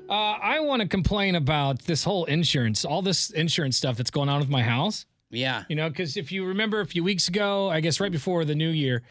[0.09, 4.29] Uh, I want to complain about this whole insurance, all this insurance stuff that's going
[4.29, 5.05] on with my house.
[5.29, 5.63] Yeah.
[5.67, 8.55] You know, because if you remember a few weeks ago, I guess right before the
[8.55, 9.03] new year,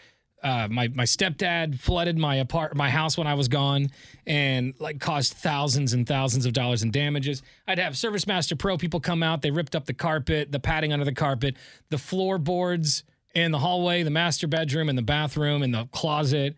[0.43, 3.91] uh, my my stepdad flooded my apart my house when I was gone
[4.27, 7.43] and like caused thousands and thousands of dollars in damages.
[7.67, 9.43] I'd have Service Master Pro people come out.
[9.43, 11.57] They ripped up the carpet, the padding under the carpet,
[11.89, 13.03] the floorboards
[13.35, 16.57] in the hallway, the master bedroom, and the bathroom, and the closet.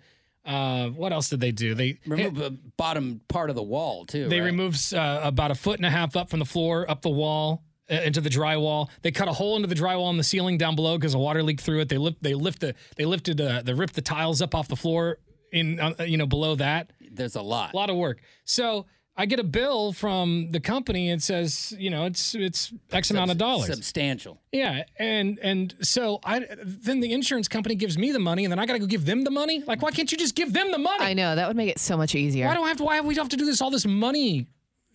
[0.48, 1.74] Uh, what else did they do?
[1.74, 4.28] They Remove the bottom part of the wall too.
[4.28, 4.46] they right?
[4.46, 7.64] removed uh, about a foot and a half up from the floor, up the wall,
[7.90, 8.88] uh, into the drywall.
[9.02, 11.42] They cut a hole into the drywall in the ceiling down below because a water
[11.42, 11.90] leaked through it.
[11.90, 14.76] They lift, they lift the, they lifted, uh, they ripped the tiles up off the
[14.76, 15.18] floor
[15.52, 16.92] in, uh, you know, below that.
[17.10, 17.74] There's a lot.
[17.74, 18.20] A lot of work.
[18.44, 18.86] So
[19.20, 21.10] I get a bill from the company.
[21.10, 23.66] It says, you know, it's it's X amount of dollars.
[23.66, 24.40] Substantial.
[24.52, 28.60] Yeah, and and so I then the insurance company gives me the money, and then
[28.60, 29.64] I got to go give them the money.
[29.66, 31.04] Like, why can't you just give them the money?
[31.04, 32.46] I know that would make it so much easier.
[32.46, 32.84] Why do I have to?
[32.84, 33.60] Why have we have to do this?
[33.60, 34.46] All this money,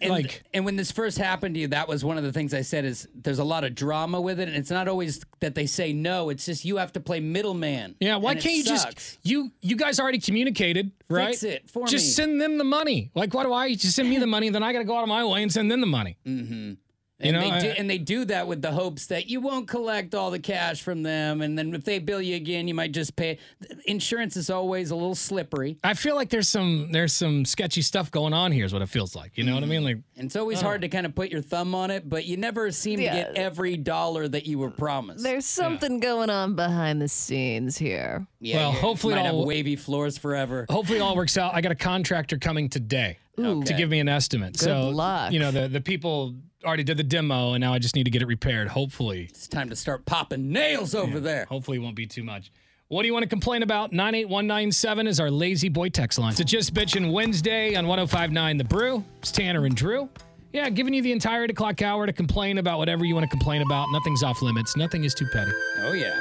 [0.04, 0.44] And, like.
[0.54, 2.86] and when this first happened to you, that was one of the things I said
[2.86, 5.94] is there's a lot of drama with it, and it's not always that they say
[5.94, 6.30] no.
[6.30, 7.96] It's just you have to play middleman.
[8.00, 8.94] Yeah, why can't you sucks.
[8.94, 11.30] just you you guys already communicated, right?
[11.30, 12.12] Fix it for just me.
[12.12, 13.12] send them the money.
[13.16, 14.50] Like, why do I just send me the money?
[14.50, 16.18] Then I got to go out of my way and send them the money.
[16.26, 16.74] Mm-hmm.
[17.20, 19.40] You And know, they do, I- and they do that with the hopes that you
[19.40, 22.74] won't collect all the cash from them, and then if they bill you again, you
[22.74, 23.38] might just pay.
[23.86, 28.10] Insurance is always a little slippery, I feel like there's some there's some sketchy stuff
[28.12, 28.66] going on here.
[28.66, 29.38] Is what it feels like.
[29.38, 29.70] You know what I mm-hmm.
[29.72, 29.84] mean?
[29.84, 30.66] Like, and it's always Oh.
[30.66, 32.10] hard to kind of put your thumb on it.
[32.10, 33.12] But you never seem Yeah.
[33.12, 35.24] to get every dollar that you were uh, promised.
[35.24, 38.26] There's something going on behind the scenes here.
[38.40, 40.66] Yeah, Well, you hopefully might have wavy floors forever.
[40.70, 41.54] hopefully it all works out.
[41.54, 43.64] I got a contractor coming today Ooh.
[43.64, 44.54] to give me an estimate.
[44.54, 45.32] Good so luck.
[45.32, 48.12] you know the the people already did the demo, and now I just need to
[48.12, 48.70] get it repaired.
[48.70, 51.46] Hopefully, It's time to start popping nails over there.
[51.50, 52.52] Hopefully, it won't be too much.
[52.88, 53.92] What do you want to complain about?
[53.92, 56.32] 98197 is our La-Z-Boy text line.
[56.38, 59.04] It's Just Bitchin' Wednesday on 1059 The Brew.
[59.20, 60.10] It's Tanner and Drew.
[60.52, 63.30] Yeah, giving you the entire 8 o'clock hour to complain about whatever you want to
[63.30, 63.88] complain about.
[63.92, 64.78] Nothing's off limits.
[64.78, 65.52] Nothing is too petty.
[65.80, 66.14] Oh yeah.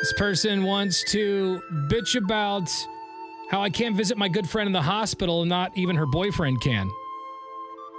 [0.00, 2.68] This person wants to bitch about
[3.50, 6.60] how I can't visit my good friend in the hospital and not even her boyfriend
[6.60, 6.90] can.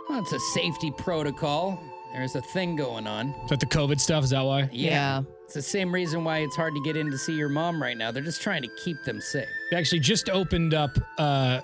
[0.08, 1.82] Well, it's a safety protocol.
[2.14, 3.36] There's a thing going on.
[3.44, 4.24] Is that the COVID stuff?
[4.24, 4.70] Is that why?
[4.72, 5.22] Yeah.
[5.46, 7.98] It's the same reason why it's hard to get in to see your mom right
[7.98, 8.12] now.
[8.12, 9.48] They're just trying to keep them safe.
[9.72, 11.62] They actually just opened up uh,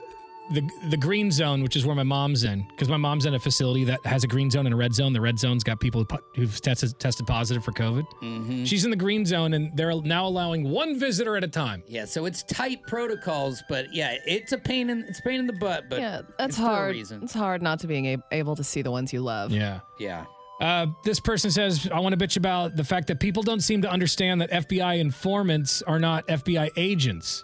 [0.52, 3.40] the the green zone, which is where my mom's in, because my mom's in a
[3.40, 5.14] facility that has a green zone and a red zone.
[5.14, 8.06] The red zone's got people who po- who've tested tested positive for COVID.
[8.22, 8.64] Mm-hmm.
[8.66, 11.84] She's in the green zone, and they're now allowing one visitor at a time.
[11.88, 15.48] Yeah, so it's tight protocols, but yeah, it's a pain in it's a pain in
[15.48, 15.90] the butt.
[15.90, 16.96] But yeah, that's it's for a hard.
[16.96, 17.24] reason.
[17.24, 19.52] It's hard not to being able to see the ones you love.
[19.52, 19.80] Yeah.
[20.00, 20.26] Yeah.
[20.62, 23.82] Uh, this person says, I want to bitch about the fact that people don't seem
[23.82, 27.44] to understand that FBI informants are not FBI agents.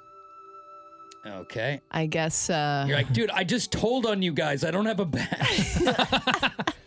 [1.25, 1.81] Okay.
[1.91, 2.49] I guess.
[2.49, 4.63] Uh, You're like, dude, I just told on you guys.
[4.63, 5.77] I don't have a badge.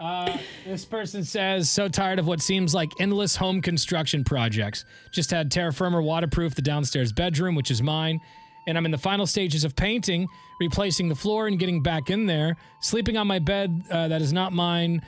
[0.00, 4.86] Uh, this person says, so tired of what seems like endless home construction projects.
[5.12, 8.18] Just had terra firma waterproof the downstairs bedroom, which is mine.
[8.66, 10.26] And I'm in the final stages of painting,
[10.58, 12.56] replacing the floor and getting back in there.
[12.80, 15.02] Sleeping on my bed uh, that is not mine.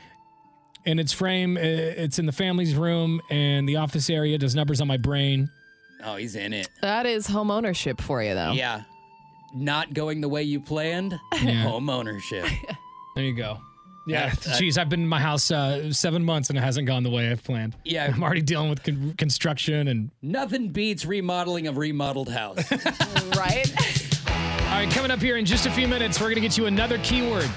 [0.85, 4.81] In its frame, uh, it's in the family's room, and the office area does numbers
[4.81, 5.49] on my brain.
[6.05, 6.69] Oh, he's in it.
[6.81, 8.53] that is home ownership for you, though.
[8.53, 8.83] Yeah.
[9.55, 11.19] Not going the way you planned.
[11.43, 11.63] Yeah.
[11.65, 12.47] Home ownership.
[13.15, 13.59] There you go.
[14.07, 16.87] Yeah, That- that- geez, I've been in my house uh, seven months and it hasn't
[16.87, 17.77] gone the way I've planned.
[17.85, 18.11] Yeah.
[18.13, 22.71] I'm already dealing with con- construction and Nothing beats remodeling a remodeled house.
[23.37, 23.71] right?
[24.27, 26.65] All right, coming up here in just a few minutes, we're going to get you
[26.67, 27.51] another keyword.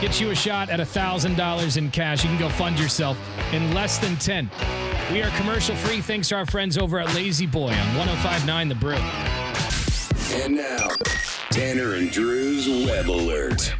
[0.00, 2.22] Get you a shot at $1,000 in cash.
[2.22, 3.18] You can go fund yourself
[3.52, 4.48] in less than 10.
[5.10, 8.94] We are commercial free thanks to our friends over at La-Z-Boy on 1059 The Brew.
[10.44, 10.88] And now,
[11.50, 13.74] Tanner and Drew's Web Alert.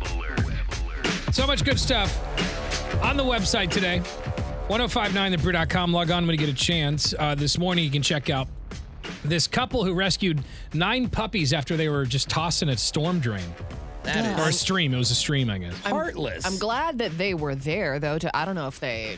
[1.30, 2.20] So much good stuff
[3.00, 4.02] on the website today.
[4.68, 5.92] 1059thebrew.com.
[5.92, 7.14] Log on when you get a chance.
[7.16, 8.48] Uh, this morning, you can check out
[9.24, 10.42] this couple who rescued
[10.74, 13.54] nine puppies after they were just tossed in a storm drain.
[14.14, 14.94] That Or a stream.
[14.94, 15.76] It was a stream, I guess.
[15.80, 16.44] heartless.
[16.46, 18.18] I'm glad that they were there, though.
[18.18, 19.16] To I don't know if they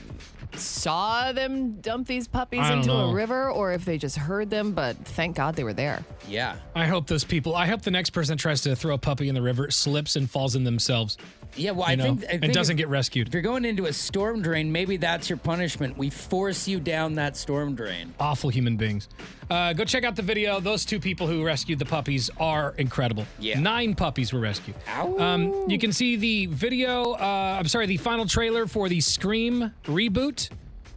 [0.57, 3.11] saw them dump these puppies I don't into know.
[3.11, 6.05] a river or if they just heard them, but thank God they were there.
[6.29, 6.57] Yeah.
[6.75, 9.29] I hope those people, I hope the next person that tries to throw a puppy
[9.29, 11.17] in the river slips and falls in themselves.
[11.57, 13.29] Yeah, well, I know, think, I and think doesn't if, get rescued.
[13.29, 15.99] if you're going into a storm drain, maybe that's your punishment.
[15.99, 18.15] We force you down that storm drain.
[18.21, 19.09] Awful human beings.
[19.51, 20.61] Uh, go check out the video.
[20.61, 23.27] Those two people who rescued the puppies are incredible.
[23.39, 23.59] Yeah.
[23.59, 24.77] Nine puppies were rescued.
[24.89, 25.19] Ow.
[25.19, 29.73] Um, you can see the video, uh, I'm sorry, the final trailer for the Scream
[29.85, 30.51] reboot.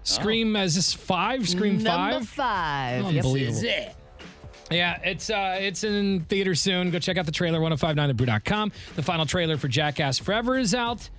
[0.03, 1.47] Scream as this five?
[1.47, 2.27] Scream Number five?
[2.27, 3.05] five.
[3.05, 3.33] Unbelievable.
[3.33, 3.95] This is it.
[4.73, 6.89] Yeah, it's uh, it's in theater soon.
[6.91, 8.71] Go check out the trailer, 1059thebrew.com.
[8.95, 11.09] The final trailer for Jackass Forever is out.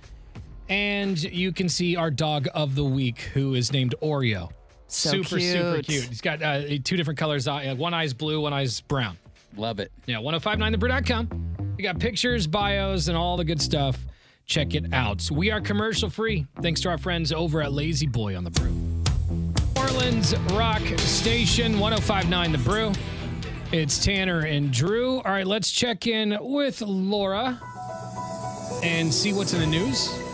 [0.67, 4.49] And you can see our dog of the week, who is named Oreo.
[4.87, 5.85] So super, super cute.
[5.85, 6.03] cute.
[6.05, 7.47] He's got uh, two different colors.
[7.47, 9.17] Uh, one eye's blue, one eye's brown.
[9.55, 9.91] Love it.
[10.05, 11.73] Yeah, 1059thebrew.com.
[11.77, 13.97] We got pictures, bios, and all the good stuff.
[14.45, 15.21] Check it out.
[15.21, 18.73] So We are commercial free thanks to our friends over at La-Z-Boy on the Brew.
[19.75, 22.91] Orleans Rock Station 1059 The Brew.
[23.71, 25.17] It's Tanner and Drew.
[25.17, 27.59] All right, let's check in with Laura
[28.83, 30.24] and see what's in the news.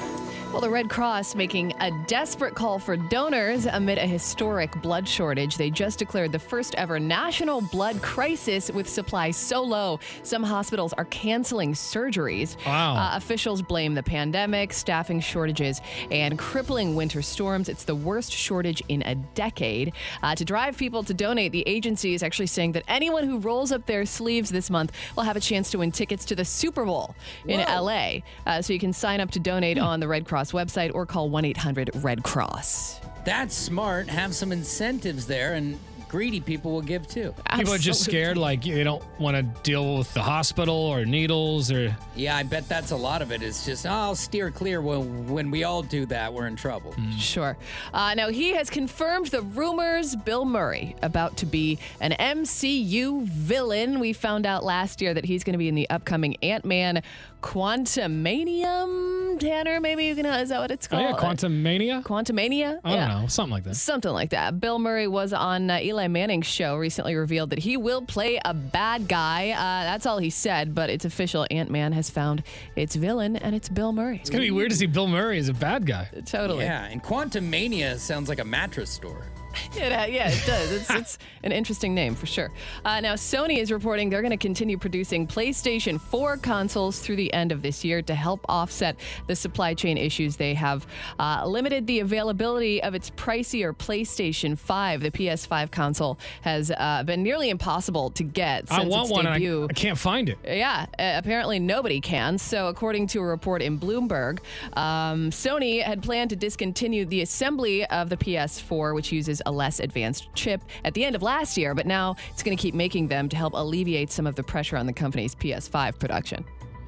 [0.51, 5.55] Well, the Red Cross making a desperate call for donors amid a historic blood shortage.
[5.55, 10.91] They just declared the first ever national blood crisis with supplies so low, some hospitals
[10.91, 12.57] are canceling surgeries.
[12.65, 12.97] Wow.
[12.97, 15.79] Uh, officials blame the pandemic, staffing shortages,
[16.11, 17.69] and crippling winter storms.
[17.69, 19.93] It's the worst shortage in a decade.
[20.21, 23.71] Uh, to drive people to donate, the agency is actually saying that anyone who rolls
[23.71, 26.83] up their sleeves this month will have a chance to win tickets to the Super
[26.83, 27.15] Bowl
[27.47, 28.15] in LA.
[28.45, 31.29] Uh, so you can sign up to donate on the Red Cross website or call
[31.29, 33.01] 1 800 Red Cross.
[33.23, 34.09] That's smart.
[34.09, 35.77] Have some incentives there, and
[36.11, 37.33] greedy people will give too.
[37.55, 41.71] People are just scared, like they don't want to deal with the hospital or needles
[41.71, 41.95] or.
[42.17, 43.41] Yeah, I bet that's a lot of it.
[43.41, 44.81] It's just, oh, I'll steer clear.
[44.81, 46.93] When, when we all do that, we're in trouble.
[47.17, 47.57] Sure.
[47.93, 54.01] Uh, now, he has confirmed the rumors Bill Murray about to be an MCU villain.
[54.01, 57.03] We found out last year that he's going to be in the upcoming Ant Man
[57.41, 59.39] Quantumanium.
[59.39, 61.01] Tanner, maybe you can, is that what it's Oh, called?
[61.01, 62.03] yeah, Quantum Mania?
[62.05, 62.79] Quantumania?
[62.83, 63.75] I don't know, something like that.
[63.75, 64.59] Something like that.
[64.59, 68.53] Bill Murray was on uh, Eli Manning's show recently revealed that he will play a
[68.53, 69.49] bad guy.
[69.51, 71.47] Uh, that's all he said, but it's official.
[71.49, 72.43] Ant Man has found
[72.75, 74.17] its villain, and it's Bill Murray.
[74.17, 76.07] It's gonna be weird to see Bill Murray as a bad guy.
[76.25, 76.65] Totally.
[76.65, 79.25] Yeah, and Quantum Mania sounds like a mattress store.
[79.73, 80.71] It, uh, yeah, it does.
[80.71, 82.51] It's, it's an interesting name for sure.
[82.83, 87.33] Uh, now, Sony is reporting they're going to continue producing PlayStation 4 consoles through the
[87.33, 88.97] end of this year to help offset
[89.27, 90.85] the supply chain issues they have
[91.19, 95.01] uh, limited the availability of its pricier PlayStation 5.
[95.01, 99.25] The PS5 console has uh, been nearly impossible to get since I want its one
[99.25, 99.67] and I, debut.
[99.69, 100.37] I can't find it.
[100.45, 102.37] Yeah, uh, apparently nobody can.
[102.37, 104.39] So, according to a report in Bloomberg,
[104.73, 109.79] um, Sony had planned to discontinue the assembly of the PS4, which uses a less
[109.79, 113.07] advanced chip, at the end of last year, but now it's going to keep making
[113.07, 116.45] them to help alleviate some of the pressure on the company's PS5 production.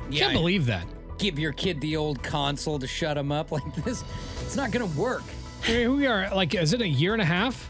[0.09, 0.85] Yeah, Can't believe that.
[1.17, 4.03] Give your kid the old console to shut him up like this.
[4.41, 5.23] It's not going to work.
[5.65, 7.69] I mean, we are like, is it a year and a half?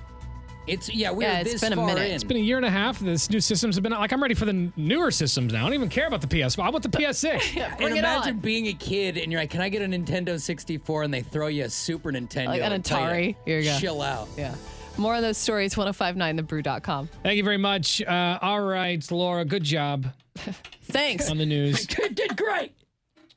[0.65, 2.07] It's yeah, we're Yeah, it's this been a minute.
[2.07, 2.11] in.
[2.11, 2.99] It's been a year and a half.
[2.99, 3.91] This new systems have been.
[3.91, 5.59] Like, I'm ready for the newer systems now.
[5.59, 6.63] I don't even care about the PS5.
[6.63, 7.57] I want the PS6.
[7.81, 8.39] and imagine on.
[8.39, 11.47] being a kid and you're like, "Can I get a Nintendo 64?" and they throw
[11.47, 13.35] you a Super Nintendo, Like an and tell you, Atari.
[13.45, 13.77] Here you go.
[13.79, 14.29] Chill out.
[14.37, 14.55] Yeah.
[14.97, 17.09] More on those stories, 1059thebrew.com.
[17.23, 18.01] Thank you very much.
[18.01, 20.07] Uh, all right, Laura, good job
[20.83, 21.29] Thanks.
[21.29, 21.85] on the news.
[21.87, 22.73] Kid did great.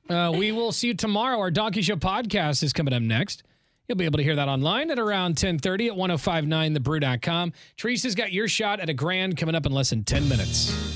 [0.08, 1.38] Uh, we will see you tomorrow.
[1.38, 3.42] Our Donkey Show podcast is coming up next.
[3.88, 7.52] You'll be able to hear that online at around 1030 at 1059thebrew.com.
[7.76, 10.95] Teresa's got your shot at a grand coming up in less than 10 minutes.